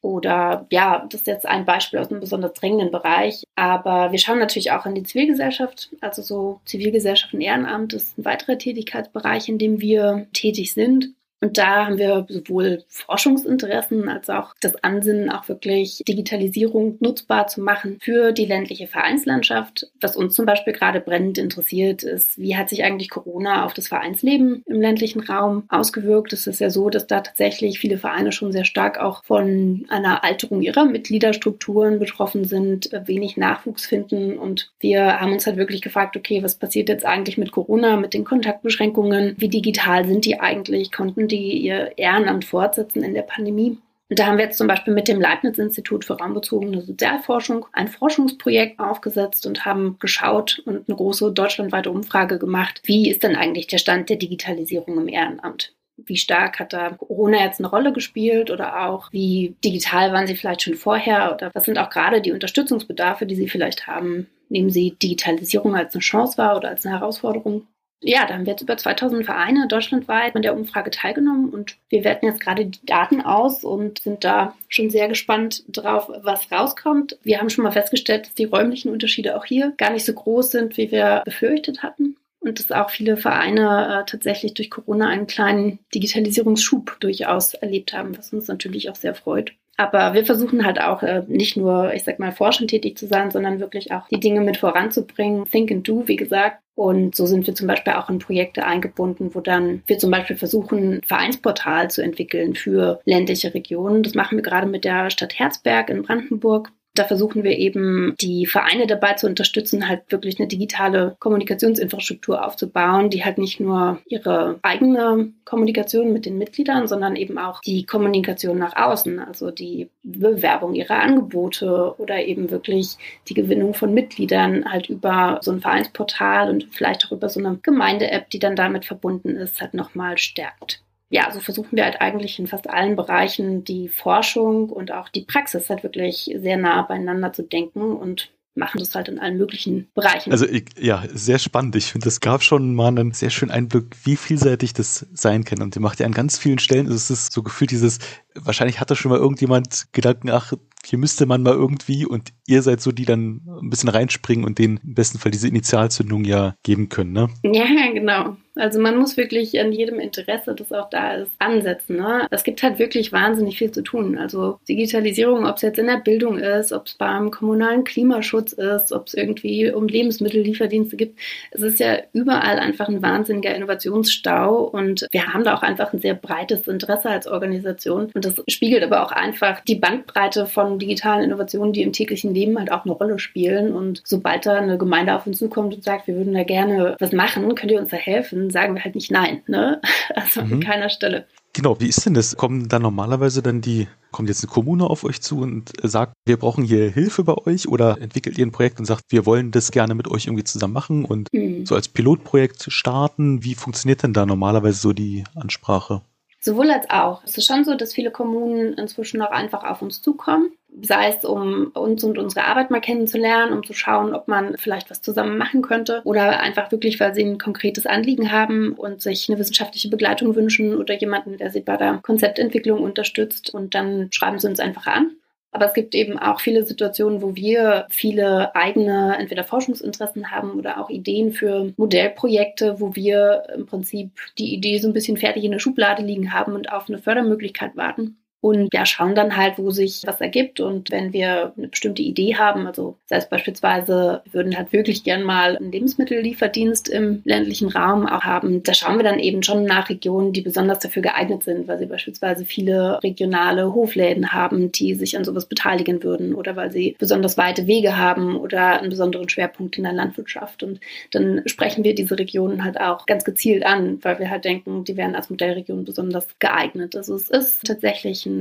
[0.04, 3.42] Oder ja, das ist jetzt ein Beispiel aus einem besonders drängenden Bereich.
[3.54, 5.90] Aber wir schauen natürlich auch in die Zivilgesellschaft.
[6.02, 11.14] Also so Zivilgesellschaft und Ehrenamt ist ein weiterer Tätigkeitsbereich, in dem wir tätig sind.
[11.44, 17.60] Und da haben wir sowohl Forschungsinteressen als auch das Ansinnen, auch wirklich Digitalisierung nutzbar zu
[17.60, 19.90] machen für die ländliche Vereinslandschaft.
[20.00, 23.88] Was uns zum Beispiel gerade brennend interessiert, ist, wie hat sich eigentlich Corona auf das
[23.88, 26.32] Vereinsleben im ländlichen Raum ausgewirkt?
[26.32, 30.24] Es ist ja so, dass da tatsächlich viele Vereine schon sehr stark auch von einer
[30.24, 34.38] Alterung ihrer Mitgliederstrukturen betroffen sind, wenig Nachwuchs finden.
[34.38, 38.14] Und wir haben uns halt wirklich gefragt, okay, was passiert jetzt eigentlich mit Corona, mit
[38.14, 39.34] den Kontaktbeschränkungen?
[39.36, 40.90] Wie digital sind die eigentlich?
[40.90, 43.78] Konnten ihr Ehrenamt fortsetzen in der Pandemie.
[44.10, 48.78] Und da haben wir jetzt zum Beispiel mit dem Leibniz-Institut für raumbezogene Sozialforschung ein Forschungsprojekt
[48.78, 53.78] aufgesetzt und haben geschaut und eine große deutschlandweite Umfrage gemacht, wie ist denn eigentlich der
[53.78, 55.74] Stand der Digitalisierung im Ehrenamt?
[55.96, 60.36] Wie stark hat da Corona jetzt eine Rolle gespielt oder auch wie digital waren Sie
[60.36, 64.28] vielleicht schon vorher oder was sind auch gerade die Unterstützungsbedarfe, die Sie vielleicht haben?
[64.48, 67.66] Nehmen Sie Digitalisierung als eine Chance wahr oder als eine Herausforderung?
[68.04, 72.04] Ja, da haben wir jetzt über 2000 Vereine deutschlandweit an der Umfrage teilgenommen und wir
[72.04, 77.18] werten jetzt gerade die Daten aus und sind da schon sehr gespannt drauf, was rauskommt.
[77.22, 80.50] Wir haben schon mal festgestellt, dass die räumlichen Unterschiede auch hier gar nicht so groß
[80.50, 82.16] sind, wie wir befürchtet hatten.
[82.40, 88.18] Und dass auch viele Vereine äh, tatsächlich durch Corona einen kleinen Digitalisierungsschub durchaus erlebt haben,
[88.18, 89.52] was uns natürlich auch sehr freut.
[89.76, 93.30] Aber wir versuchen halt auch äh, nicht nur, ich sag mal, forschend tätig zu sein,
[93.30, 95.46] sondern wirklich auch die Dinge mit voranzubringen.
[95.46, 96.60] Think and do, wie gesagt.
[96.76, 100.36] Und so sind wir zum Beispiel auch in Projekte eingebunden, wo dann wir zum Beispiel
[100.36, 104.02] versuchen, ein Vereinsportal zu entwickeln für ländliche Regionen.
[104.02, 106.72] Das machen wir gerade mit der Stadt Herzberg in Brandenburg.
[106.96, 113.10] Da versuchen wir eben, die Vereine dabei zu unterstützen, halt wirklich eine digitale Kommunikationsinfrastruktur aufzubauen,
[113.10, 118.58] die halt nicht nur ihre eigene Kommunikation mit den Mitgliedern, sondern eben auch die Kommunikation
[118.58, 122.96] nach außen, also die Bewerbung ihrer Angebote oder eben wirklich
[123.28, 127.58] die Gewinnung von Mitgliedern halt über so ein Vereinsportal und vielleicht auch über so eine
[127.60, 130.83] Gemeinde-App, die dann damit verbunden ist, halt nochmal stärkt
[131.14, 135.20] ja, so versuchen wir halt eigentlich in fast allen Bereichen die Forschung und auch die
[135.20, 139.86] Praxis halt wirklich sehr nah beieinander zu denken und machen das halt in allen möglichen
[139.94, 140.32] Bereichen.
[140.32, 141.76] Also ich, ja, sehr spannend.
[141.76, 145.62] Ich finde, es gab schon mal einen sehr schönen Einblick, wie vielseitig das sein kann.
[145.62, 148.00] Und die macht ja an ganz vielen Stellen, es ist so gefühlt dieses,
[148.34, 150.52] wahrscheinlich hatte schon mal irgendjemand Gedanken, ach,
[150.84, 154.58] hier müsste man mal irgendwie und ihr seid so, die dann ein bisschen reinspringen und
[154.58, 157.30] denen im besten Fall diese Initialzündung ja geben können, ne?
[157.44, 158.36] Ja, genau.
[158.56, 161.96] Also man muss wirklich an jedem Interesse, das auch da ist, ansetzen.
[161.96, 162.26] Ne?
[162.30, 164.16] Es gibt halt wirklich wahnsinnig viel zu tun.
[164.16, 168.92] Also Digitalisierung, ob es jetzt in der Bildung ist, ob es beim kommunalen Klimaschutz ist,
[168.92, 171.18] ob es irgendwie um Lebensmittellieferdienste gibt.
[171.50, 176.00] Es ist ja überall einfach ein wahnsinniger Innovationsstau und wir haben da auch einfach ein
[176.00, 178.10] sehr breites Interesse als Organisation.
[178.14, 182.58] Und das spiegelt aber auch einfach die Bandbreite von digitalen Innovationen, die im täglichen Leben
[182.58, 183.72] halt auch eine Rolle spielen.
[183.74, 187.12] Und sobald da eine Gemeinde auf uns zukommt und sagt, wir würden da gerne was
[187.12, 188.43] machen, könnt ihr uns da helfen?
[188.50, 189.80] Sagen wir halt nicht nein, ne?
[190.14, 190.54] Also mhm.
[190.54, 191.26] an keiner Stelle.
[191.52, 192.36] Genau, wie ist denn das?
[192.36, 196.36] Kommen dann normalerweise dann die, kommt jetzt eine Kommune auf euch zu und sagt, wir
[196.36, 199.70] brauchen hier Hilfe bei euch oder entwickelt ihr ein Projekt und sagt, wir wollen das
[199.70, 201.64] gerne mit euch irgendwie zusammen machen und mhm.
[201.64, 203.44] so als Pilotprojekt starten?
[203.44, 206.02] Wie funktioniert denn da normalerweise so die Ansprache?
[206.40, 207.22] Sowohl als auch.
[207.24, 210.50] Es ist schon so, dass viele Kommunen inzwischen auch einfach auf uns zukommen,
[210.82, 214.90] sei es um uns und unsere Arbeit mal kennenzulernen, um zu schauen, ob man vielleicht
[214.90, 219.28] was zusammen machen könnte oder einfach wirklich, weil sie ein konkretes Anliegen haben und sich
[219.28, 224.38] eine wissenschaftliche Begleitung wünschen oder jemanden, der sie bei der Konzeptentwicklung unterstützt und dann schreiben
[224.38, 225.12] sie uns einfach an.
[225.54, 230.80] Aber es gibt eben auch viele Situationen, wo wir viele eigene entweder Forschungsinteressen haben oder
[230.80, 235.52] auch Ideen für Modellprojekte, wo wir im Prinzip die Idee so ein bisschen fertig in
[235.52, 238.18] der Schublade liegen haben und auf eine Fördermöglichkeit warten.
[238.44, 240.60] Und ja, schauen dann halt, wo sich was ergibt.
[240.60, 245.02] Und wenn wir eine bestimmte Idee haben, also das heißt beispielsweise, wir würden halt wirklich
[245.02, 249.64] gern mal einen Lebensmittellieferdienst im ländlichen Raum auch haben, da schauen wir dann eben schon
[249.64, 254.94] nach Regionen, die besonders dafür geeignet sind, weil sie beispielsweise viele regionale Hofläden haben, die
[254.94, 259.30] sich an sowas beteiligen würden oder weil sie besonders weite Wege haben oder einen besonderen
[259.30, 260.62] Schwerpunkt in der Landwirtschaft.
[260.62, 260.80] Und
[261.12, 264.98] dann sprechen wir diese Regionen halt auch ganz gezielt an, weil wir halt denken, die
[264.98, 266.94] wären als Modellregion besonders geeignet.
[266.94, 268.33] Also es ist tatsächlich ein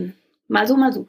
[0.47, 1.07] mal so, mal so.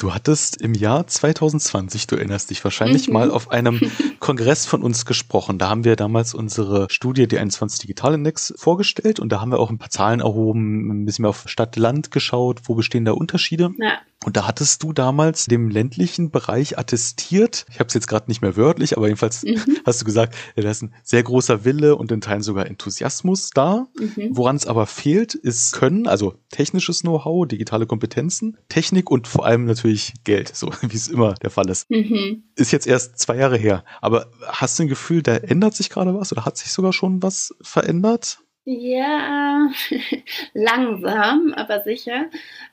[0.00, 3.12] Du hattest im Jahr 2020, du erinnerst dich wahrscheinlich, mhm.
[3.12, 3.78] mal auf einem
[4.18, 5.58] Kongress von uns gesprochen.
[5.58, 9.58] Da haben wir damals unsere Studie, die 21 Digital Index, vorgestellt und da haben wir
[9.58, 13.72] auch ein paar Zahlen erhoben, ein bisschen mehr auf Stadt-Land geschaut, wo bestehen da Unterschiede.
[13.78, 13.98] Ja.
[14.24, 18.42] Und da hattest du damals dem ländlichen Bereich attestiert, ich habe es jetzt gerade nicht
[18.42, 19.58] mehr wörtlich, aber jedenfalls mhm.
[19.86, 23.86] hast du gesagt, da ist ein sehr großer Wille und in Teilen sogar Enthusiasmus da.
[23.98, 24.28] Mhm.
[24.32, 29.64] Woran es aber fehlt, ist Können, also technisches Know-how, digitale Kompetenzen, Technik und vor allem
[29.64, 31.88] natürlich Geld, so wie es immer der Fall ist.
[31.90, 32.44] Mhm.
[32.56, 36.14] Ist jetzt erst zwei Jahre her, aber hast du ein Gefühl, da ändert sich gerade
[36.14, 38.40] was oder hat sich sogar schon was verändert?
[38.64, 39.70] Ja,
[40.52, 42.26] langsam, aber sicher.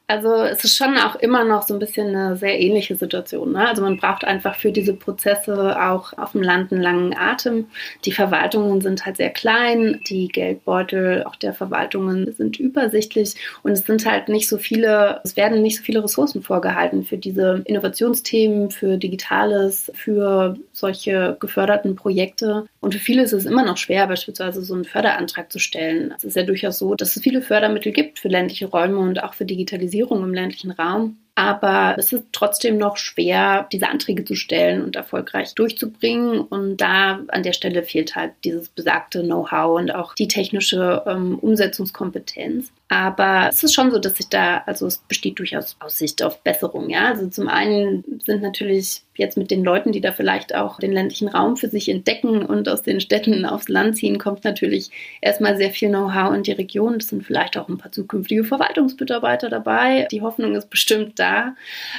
[0.10, 3.52] Also es ist schon auch immer noch so ein bisschen eine sehr ähnliche Situation.
[3.52, 3.67] Ne?
[3.67, 7.65] Also man braucht einfach für diese Prozesse auch auf dem Land einen langen Atem.
[8.06, 13.82] Die Verwaltungen sind halt sehr klein, die Geldbeutel auch der Verwaltungen sind übersichtlich und es
[13.82, 18.72] sind halt nicht so viele, es werden nicht so viele Ressourcen vorgehalten für diese Innovationsthemen,
[18.72, 22.65] für Digitales, für solche geförderten Projekte.
[22.80, 26.13] Und für viele ist es immer noch schwer, beispielsweise so einen Förderantrag zu stellen.
[26.15, 29.34] Es ist ja durchaus so, dass es viele Fördermittel gibt für ländliche Räume und auch
[29.34, 29.96] für Digitalisierung.
[29.97, 31.17] Digitalisierung im ländlichen Raum.
[31.36, 36.39] Aber es ist trotzdem noch schwer, diese Anträge zu stellen und erfolgreich durchzubringen.
[36.39, 41.38] Und da an der Stelle fehlt halt dieses besagte Know-how und auch die technische ähm,
[41.38, 42.71] Umsetzungskompetenz.
[42.89, 46.89] Aber es ist schon so, dass sich da, also es besteht durchaus Aussicht auf Besserung.
[46.89, 50.93] Ja, also zum einen sind natürlich jetzt mit den Leuten, die da vielleicht auch den
[50.93, 55.58] ländlichen Raum für sich entdecken und aus den Städten aufs Land ziehen, kommt natürlich erstmal
[55.58, 56.95] sehr viel Know-how in die Region.
[56.95, 60.08] Es sind vielleicht auch ein paar zukünftige Verwaltungsmitarbeiter dabei.
[60.12, 61.56] Die Hoffnung ist bestimmt da.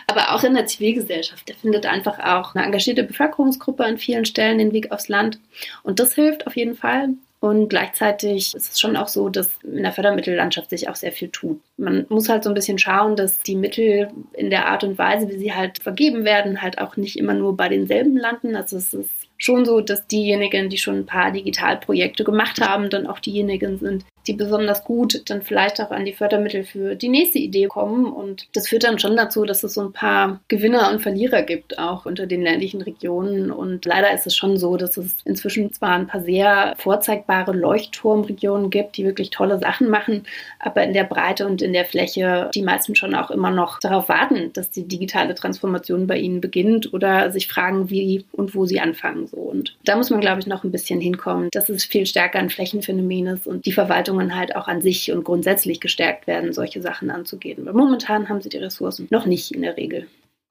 [0.07, 4.57] Aber auch in der Zivilgesellschaft, da findet einfach auch eine engagierte Bevölkerungsgruppe an vielen Stellen
[4.57, 5.39] den Weg aufs Land.
[5.83, 7.11] Und das hilft auf jeden Fall.
[7.41, 11.29] Und gleichzeitig ist es schon auch so, dass in der Fördermittellandschaft sich auch sehr viel
[11.29, 11.61] tut.
[11.77, 15.29] Man muss halt so ein bisschen schauen, dass die Mittel in der Art und Weise,
[15.29, 18.57] wie sie halt vergeben werden, halt auch nicht immer nur bei denselben landen.
[18.57, 23.07] Also es ist schon so, dass diejenigen, die schon ein paar Digitalprojekte gemacht haben, dann
[23.07, 27.39] auch diejenigen sind, die besonders gut dann vielleicht auch an die Fördermittel für die nächste
[27.39, 28.07] Idee kommen.
[28.13, 31.79] Und das führt dann schon dazu, dass es so ein paar Gewinner und Verlierer gibt,
[31.79, 33.51] auch unter den ländlichen Regionen.
[33.51, 38.71] Und leider ist es schon so, dass es inzwischen zwar ein paar sehr vorzeigbare Leuchtturmregionen
[38.71, 40.25] gibt, die wirklich tolle Sachen machen,
[40.61, 44.09] aber in der Breite und in der Fläche die meisten schon auch immer noch darauf
[44.09, 48.81] warten, dass die digitale Transformation bei ihnen beginnt oder sich fragen, wie und wo sie
[48.81, 49.27] anfangen.
[49.27, 49.37] So.
[49.37, 52.51] Und da muss man, glaube ich, noch ein bisschen hinkommen, dass es viel stärker ein
[52.51, 56.83] Flächenphänomen ist und die Verwaltung Verwaltungen halt auch an sich und grundsätzlich gestärkt werden, solche
[56.83, 57.65] Sachen anzugehen.
[57.65, 60.07] Weil momentan haben sie die Ressourcen noch nicht in der Regel.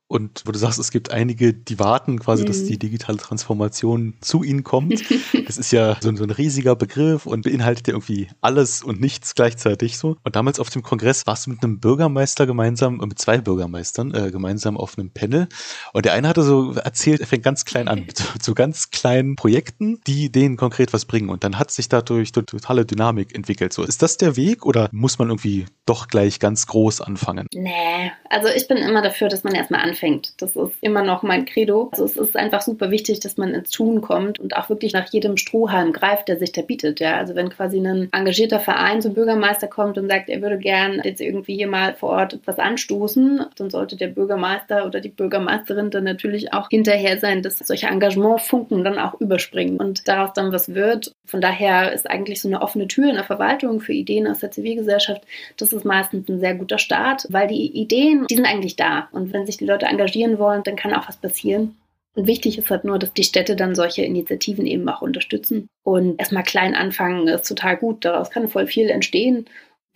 [0.09, 2.47] Und wo du sagst, es gibt einige, die warten quasi, mhm.
[2.47, 5.03] dass die digitale Transformation zu ihnen kommt.
[5.45, 9.35] das ist ja so, so, ein riesiger Begriff und beinhaltet ja irgendwie alles und nichts
[9.35, 10.15] gleichzeitig so.
[10.23, 14.31] Und damals auf dem Kongress warst du mit einem Bürgermeister gemeinsam, mit zwei Bürgermeistern äh,
[14.31, 15.49] gemeinsam auf einem Panel.
[15.91, 19.35] Und der eine hatte so erzählt, er fängt ganz klein an, mit so ganz kleinen
[19.35, 21.29] Projekten, die denen konkret was bringen.
[21.29, 23.73] Und dann hat sich dadurch eine totale Dynamik entwickelt.
[23.73, 27.47] So, ist das der Weg oder muss man irgendwie doch gleich ganz groß anfangen?
[27.53, 30.33] Nee, also ich bin immer dafür, dass man erstmal anfängt anfängt.
[30.41, 31.89] Das ist immer noch mein Credo.
[31.91, 35.11] Also es ist einfach super wichtig, dass man ins Tun kommt und auch wirklich nach
[35.11, 36.99] jedem Strohhalm greift, der sich da bietet.
[36.99, 41.01] Ja, also wenn quasi ein engagierter Verein zum Bürgermeister kommt und sagt, er würde gern
[41.03, 45.89] jetzt irgendwie hier mal vor Ort etwas anstoßen, dann sollte der Bürgermeister oder die Bürgermeisterin
[45.89, 50.73] dann natürlich auch hinterher sein, dass solche Engagementfunken dann auch überspringen und daraus dann was
[50.73, 51.13] wird.
[51.25, 54.51] Von daher ist eigentlich so eine offene Tür in der Verwaltung für Ideen aus der
[54.51, 55.23] Zivilgesellschaft,
[55.57, 59.07] das ist meistens ein sehr guter Start, weil die Ideen, die sind eigentlich da.
[59.11, 61.75] Und wenn sich die Leute engagieren wollen, dann kann auch was passieren.
[62.15, 65.67] Und wichtig ist halt nur, dass die Städte dann solche Initiativen eben auch unterstützen.
[65.83, 68.05] Und erstmal klein anfangen ist total gut.
[68.05, 69.45] Daraus kann voll viel entstehen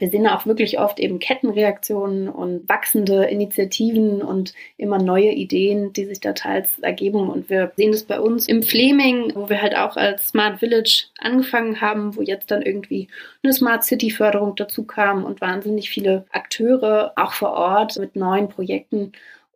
[0.01, 6.05] wir sehen auch wirklich oft eben Kettenreaktionen und wachsende Initiativen und immer neue Ideen, die
[6.05, 7.29] sich da teils ergeben.
[7.29, 11.03] Und wir sehen das bei uns im Fleming, wo wir halt auch als Smart Village
[11.19, 13.09] angefangen haben, wo jetzt dann irgendwie
[13.43, 18.49] eine Smart City Förderung dazu kam und wahnsinnig viele Akteure auch vor Ort mit neuen
[18.49, 19.11] Projekten.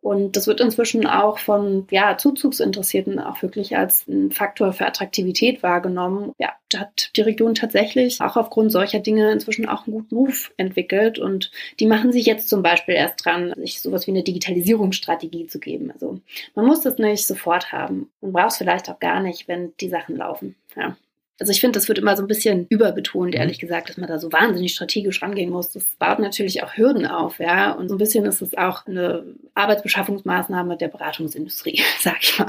[0.06, 5.64] Und das wird inzwischen auch von ja, Zuzugsinteressierten auch wirklich als ein Faktor für Attraktivität
[5.64, 6.30] wahrgenommen.
[6.38, 10.52] Ja, da hat die Region tatsächlich auch aufgrund solcher Dinge inzwischen auch einen guten Ruf
[10.58, 11.18] entwickelt.
[11.18, 15.58] Und die machen sich jetzt zum Beispiel erst dran, sich sowas wie eine Digitalisierungsstrategie zu
[15.58, 15.90] geben.
[15.90, 16.20] Also
[16.54, 18.08] man muss das nicht sofort haben.
[18.20, 20.54] Man braucht es vielleicht auch gar nicht, wenn die Sachen laufen.
[20.76, 20.96] Ja.
[21.38, 23.40] Also ich finde, das wird immer so ein bisschen überbetont, mhm.
[23.40, 25.70] ehrlich gesagt, dass man da so wahnsinnig strategisch rangehen muss.
[25.70, 27.72] Das baut natürlich auch Hürden auf, ja.
[27.72, 32.48] Und so ein bisschen ist es auch eine Arbeitsbeschaffungsmaßnahme der Beratungsindustrie, sag ich mal.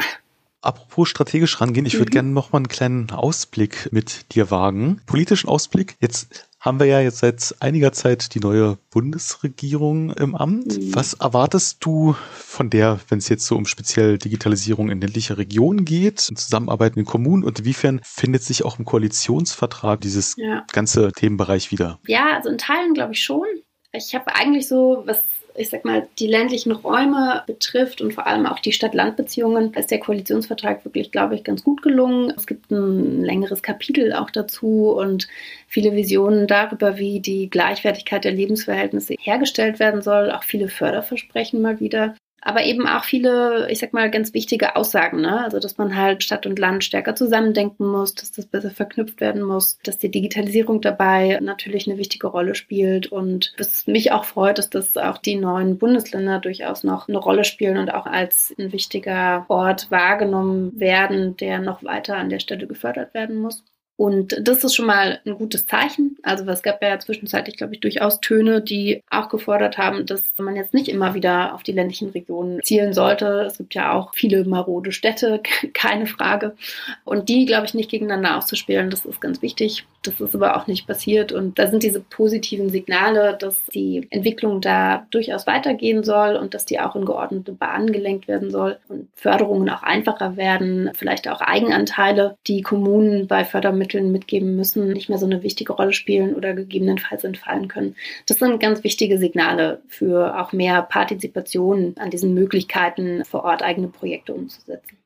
[0.62, 2.14] Apropos strategisch rangehen, ich würde mhm.
[2.14, 5.02] gerne noch mal einen kleinen Ausblick mit dir wagen.
[5.06, 5.96] Politischen Ausblick.
[6.00, 10.78] Jetzt haben wir ja jetzt seit einiger Zeit die neue Bundesregierung im Amt.
[10.78, 10.94] Mhm.
[10.94, 15.86] Was erwartest du von der, wenn es jetzt so um speziell Digitalisierung in ländlicher Regionen
[15.86, 20.66] geht, Zusammenarbeit in Kommunen und inwiefern findet sich auch im Koalitionsvertrag dieses ja.
[20.74, 22.00] ganze Themenbereich wieder?
[22.06, 23.46] Ja, also in Teilen glaube ich schon.
[23.94, 25.22] Ich habe eigentlich so, was
[25.58, 30.00] ich sag mal, die ländlichen Räume betrifft und vor allem auch die Stadt-Land-Beziehungen, ist der
[30.00, 32.32] Koalitionsvertrag wirklich, glaube ich, ganz gut gelungen.
[32.36, 35.28] Es gibt ein längeres Kapitel auch dazu und
[35.68, 41.80] viele Visionen darüber, wie die Gleichwertigkeit der Lebensverhältnisse hergestellt werden soll, auch viele Förderversprechen mal
[41.80, 42.16] wieder
[42.48, 45.20] aber eben auch viele, ich sag mal, ganz wichtige Aussagen.
[45.20, 45.44] Ne?
[45.44, 49.42] Also, dass man halt Stadt und Land stärker zusammendenken muss, dass das besser verknüpft werden
[49.42, 54.60] muss, dass die Digitalisierung dabei natürlich eine wichtige Rolle spielt und was mich auch freut,
[54.60, 58.72] ist, dass auch die neuen Bundesländer durchaus noch eine Rolle spielen und auch als ein
[58.72, 63.66] wichtiger Ort wahrgenommen werden, der noch weiter an der Stelle gefördert werden muss.
[63.98, 66.18] Und das ist schon mal ein gutes Zeichen.
[66.22, 70.56] Also es gab ja zwischenzeitlich, glaube ich, durchaus Töne, die auch gefordert haben, dass man
[70.56, 73.46] jetzt nicht immer wieder auf die ländlichen Regionen zielen sollte.
[73.48, 75.42] Es gibt ja auch viele marode Städte,
[75.74, 76.56] keine Frage.
[77.06, 79.88] Und die, glaube ich, nicht gegeneinander auszuspielen, das ist ganz wichtig.
[80.04, 81.32] Das ist aber auch nicht passiert.
[81.32, 86.66] Und da sind diese positiven Signale, dass die Entwicklung da durchaus weitergehen soll und dass
[86.66, 91.42] die auch in geordnete Bahnen gelenkt werden soll und Förderungen auch einfacher werden, vielleicht auch
[91.42, 96.36] Eigenanteile, die Kommunen bei Fördermitteln Mitteln mitgeben müssen, nicht mehr so eine wichtige Rolle spielen
[96.36, 97.96] oder gegebenenfalls entfallen können.
[98.26, 103.88] Das sind ganz wichtige Signale für auch mehr Partizipation an diesen Möglichkeiten, vor Ort eigene
[103.88, 104.98] Projekte umzusetzen.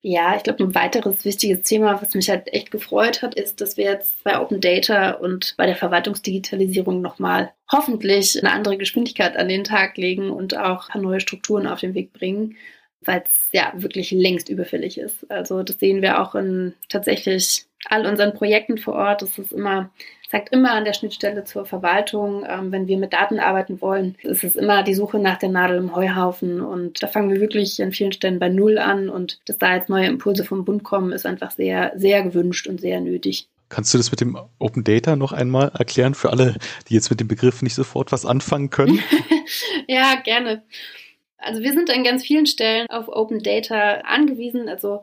[0.00, 3.76] Ja, ich glaube, ein weiteres wichtiges Thema, was mich halt echt gefreut hat, ist, dass
[3.76, 9.48] wir jetzt bei Open Data und bei der Verwaltungsdigitalisierung nochmal hoffentlich eine andere Geschwindigkeit an
[9.48, 12.56] den Tag legen und auch ein paar neue Strukturen auf den Weg bringen
[13.00, 15.30] weil es ja wirklich längst überfällig ist.
[15.30, 19.22] Also das sehen wir auch in tatsächlich all unseren Projekten vor Ort.
[19.22, 19.90] Das ist immer,
[20.30, 24.44] sagt immer an der Schnittstelle zur Verwaltung, ähm, wenn wir mit Daten arbeiten wollen, ist
[24.44, 26.60] es immer die Suche nach der Nadel im Heuhaufen.
[26.60, 29.08] Und da fangen wir wirklich an vielen Stellen bei Null an.
[29.08, 32.80] Und dass da jetzt neue Impulse vom Bund kommen, ist einfach sehr, sehr gewünscht und
[32.80, 33.48] sehr nötig.
[33.68, 36.56] Kannst du das mit dem Open Data noch einmal erklären für alle,
[36.88, 39.00] die jetzt mit dem Begriff nicht sofort was anfangen können?
[39.86, 40.62] ja, gerne.
[41.38, 44.68] Also wir sind an ganz vielen Stellen auf Open Data angewiesen.
[44.68, 45.02] Also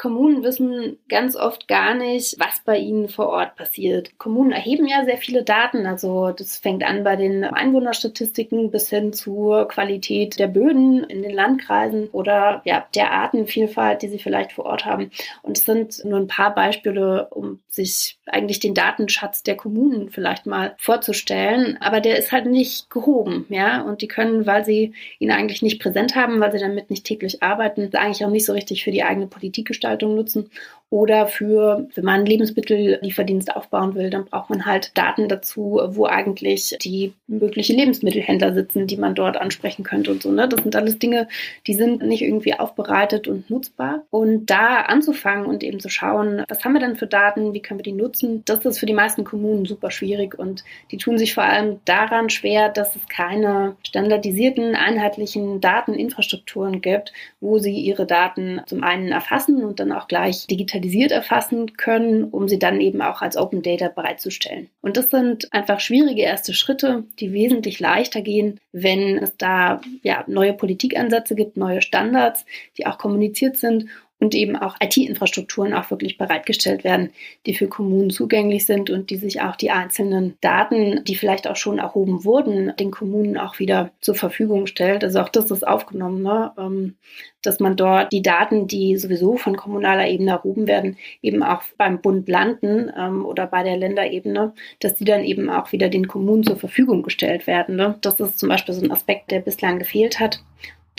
[0.00, 4.18] Kommunen wissen ganz oft gar nicht, was bei ihnen vor Ort passiert.
[4.18, 9.12] Kommunen erheben ja sehr viele Daten, also das fängt an bei den Einwohnerstatistiken bis hin
[9.12, 14.64] zur Qualität der Böden in den Landkreisen oder ja, der Artenvielfalt, die sie vielleicht vor
[14.64, 15.10] Ort haben.
[15.42, 20.46] Und es sind nur ein paar Beispiele, um sich eigentlich den Datenschatz der Kommunen vielleicht
[20.46, 21.76] mal vorzustellen.
[21.82, 23.82] Aber der ist halt nicht gehoben, ja.
[23.82, 27.42] Und die können, weil sie ihn eigentlich nicht präsent haben, weil sie damit nicht täglich
[27.42, 30.50] arbeiten, eigentlich auch nicht so richtig für die eigene Politik gestalten Veranstaltungen nutzen.
[30.90, 36.76] Oder für, wenn man Lebensmittellieferdienst aufbauen will, dann braucht man halt Daten dazu, wo eigentlich
[36.82, 40.32] die mögliche Lebensmittelhändler sitzen, die man dort ansprechen könnte und so.
[40.32, 40.48] Ne?
[40.48, 41.28] Das sind alles Dinge,
[41.68, 44.02] die sind nicht irgendwie aufbereitet und nutzbar.
[44.10, 47.78] Und da anzufangen und eben zu schauen, was haben wir denn für Daten, wie können
[47.78, 51.34] wir die nutzen, das ist für die meisten Kommunen super schwierig und die tun sich
[51.34, 58.60] vor allem daran schwer, dass es keine standardisierten, einheitlichen Dateninfrastrukturen gibt, wo sie ihre Daten
[58.66, 60.46] zum einen erfassen und dann auch gleich
[60.80, 64.68] digitalisiert erfassen können, um sie dann eben auch als Open Data bereitzustellen.
[64.80, 70.24] Und das sind einfach schwierige erste Schritte, die wesentlich leichter gehen, wenn es da ja,
[70.26, 72.44] neue Politikansätze gibt, neue Standards,
[72.76, 73.86] die auch kommuniziert sind
[74.20, 77.10] und eben auch IT-Infrastrukturen auch wirklich bereitgestellt werden,
[77.46, 81.56] die für Kommunen zugänglich sind und die sich auch die einzelnen Daten, die vielleicht auch
[81.56, 85.02] schon erhoben wurden, den Kommunen auch wieder zur Verfügung stellt.
[85.02, 86.52] Also auch das ist aufgenommen, ne?
[86.58, 86.94] Ähm,
[87.42, 92.00] dass man dort die Daten, die sowieso von kommunaler Ebene erhoben werden, eben auch beim
[92.00, 96.44] Bund landen ähm, oder bei der Länderebene, dass die dann eben auch wieder den Kommunen
[96.44, 97.76] zur Verfügung gestellt werden.
[97.76, 97.96] Ne?
[98.02, 100.42] Das ist zum Beispiel so ein Aspekt, der bislang gefehlt hat.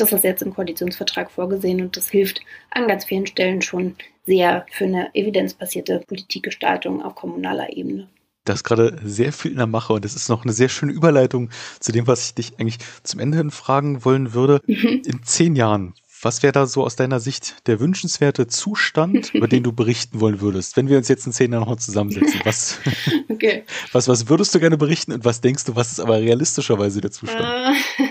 [0.02, 4.66] Das ist jetzt im Koalitionsvertrag vorgesehen und das hilft an ganz vielen Stellen schon sehr
[4.72, 8.08] für eine evidenzbasierte Politikgestaltung auf kommunaler Ebene.
[8.46, 10.92] Da ist gerade sehr viel in der Mache und das ist noch eine sehr schöne
[10.92, 14.60] Überleitung zu dem, was ich dich eigentlich zum Ende hin fragen wollen würde.
[14.72, 15.02] Mhm.
[15.06, 19.64] In zehn Jahren, was wäre da so aus deiner Sicht der wünschenswerte Zustand, über den
[19.64, 22.40] du berichten wollen würdest, wenn wir uns jetzt in zehn Jahren nochmal zusammensetzen?
[22.46, 22.80] Was,
[23.30, 23.64] okay.
[23.92, 27.12] was, was würdest du gerne berichten und was denkst du, was ist aber realistischerweise der
[27.12, 27.76] Zustand?
[28.00, 28.06] Uh,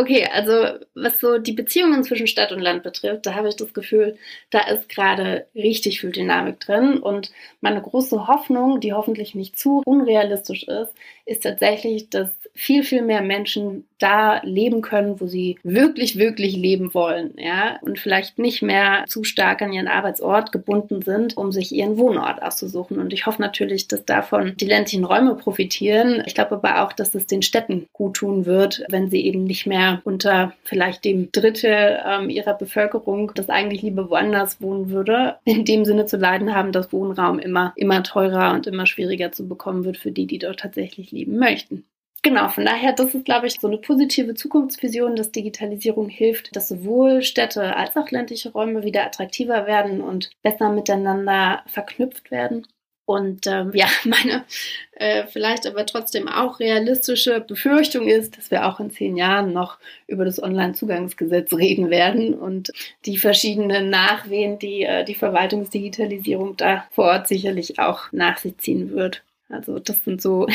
[0.00, 3.74] Okay, also was so die Beziehungen zwischen Stadt und Land betrifft, da habe ich das
[3.74, 4.16] Gefühl,
[4.48, 6.98] da ist gerade richtig viel Dynamik drin.
[7.00, 10.94] Und meine große Hoffnung, die hoffentlich nicht zu unrealistisch ist,
[11.26, 16.94] ist tatsächlich, dass viel, viel mehr Menschen da leben können, wo sie wirklich, wirklich leben
[16.94, 21.72] wollen, ja, und vielleicht nicht mehr zu stark an ihren Arbeitsort gebunden sind, um sich
[21.72, 22.98] ihren Wohnort auszusuchen.
[22.98, 26.22] Und ich hoffe natürlich, dass davon die ländlichen Räume profitieren.
[26.26, 29.66] Ich glaube aber auch, dass es den Städten gut tun wird, wenn sie eben nicht
[29.66, 35.64] mehr unter vielleicht dem Drittel ähm, ihrer Bevölkerung, das eigentlich lieber woanders wohnen würde, in
[35.64, 39.84] dem Sinne zu leiden haben, dass Wohnraum immer, immer teurer und immer schwieriger zu bekommen
[39.84, 41.84] wird für die, die dort tatsächlich leben möchten.
[42.22, 46.68] Genau, von daher, das ist, glaube ich, so eine positive Zukunftsvision, dass Digitalisierung hilft, dass
[46.68, 52.66] sowohl Städte als auch ländliche Räume wieder attraktiver werden und besser miteinander verknüpft werden.
[53.06, 54.44] Und ähm, ja, meine
[54.92, 59.78] äh, vielleicht aber trotzdem auch realistische Befürchtung ist, dass wir auch in zehn Jahren noch
[60.06, 62.70] über das Onlinezugangsgesetz reden werden und
[63.06, 68.90] die verschiedenen Nachwehen, die äh, die Verwaltungsdigitalisierung da vor Ort sicherlich auch nach sich ziehen
[68.92, 69.24] wird.
[69.48, 70.46] Also das sind so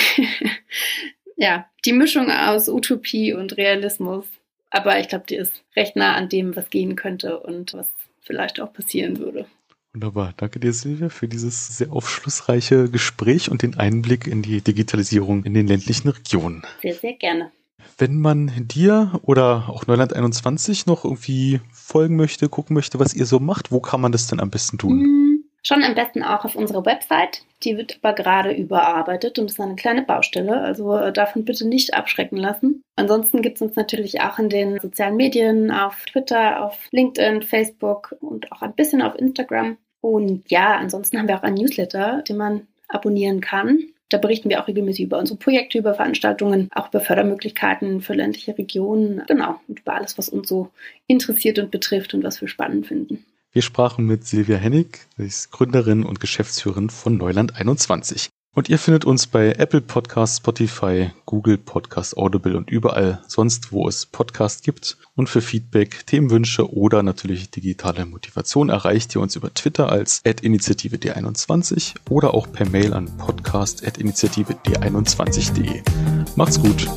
[1.35, 4.25] ja, die Mischung aus Utopie und Realismus.
[4.69, 7.87] Aber ich glaube, die ist recht nah an dem, was gehen könnte und was
[8.21, 9.45] vielleicht auch passieren würde.
[9.93, 10.33] Wunderbar.
[10.35, 15.53] Danke dir, Silvia, für dieses sehr aufschlussreiche Gespräch und den Einblick in die Digitalisierung in
[15.53, 16.63] den ländlichen Regionen.
[16.81, 17.51] Sehr, sehr gerne.
[17.97, 23.25] Wenn man dir oder auch Neuland 21 noch irgendwie folgen möchte, gucken möchte, was ihr
[23.25, 24.97] so macht, wo kann man das denn am besten tun?
[24.97, 25.24] Mm
[25.67, 27.41] Schon am besten auch auf unserer Website.
[27.63, 30.61] Die wird aber gerade überarbeitet und ist eine kleine Baustelle.
[30.61, 32.83] Also äh, davon bitte nicht abschrecken lassen.
[32.95, 38.15] Ansonsten gibt es uns natürlich auch in den sozialen Medien, auf Twitter, auf LinkedIn, Facebook
[38.19, 39.77] und auch ein bisschen auf Instagram.
[40.01, 43.79] Und ja, ansonsten haben wir auch einen Newsletter, den man abonnieren kann.
[44.09, 48.55] Da berichten wir auch regelmäßig über unsere Projekte, über Veranstaltungen, auch über Fördermöglichkeiten für ländliche
[48.55, 49.23] Regionen.
[49.25, 50.69] Genau, und über alles, was uns so
[51.07, 53.25] interessiert und betrifft und was wir spannend finden.
[53.55, 58.27] Wir sprachen mit Silvia Hennig, sie ist Gründerin und Geschäftsführerin von Neuland 21.
[58.53, 63.87] Und ihr findet uns bei Apple Podcasts, Spotify, Google Podcasts, Audible und überall sonst, wo
[63.87, 64.97] es Podcasts gibt.
[65.15, 70.97] Und für Feedback, Themenwünsche oder natürlich digitale Motivation erreicht ihr uns über Twitter als Initiative
[70.97, 75.81] D21 oder auch per Mail an podcast.initiative D21.de.
[76.35, 76.89] Macht's gut!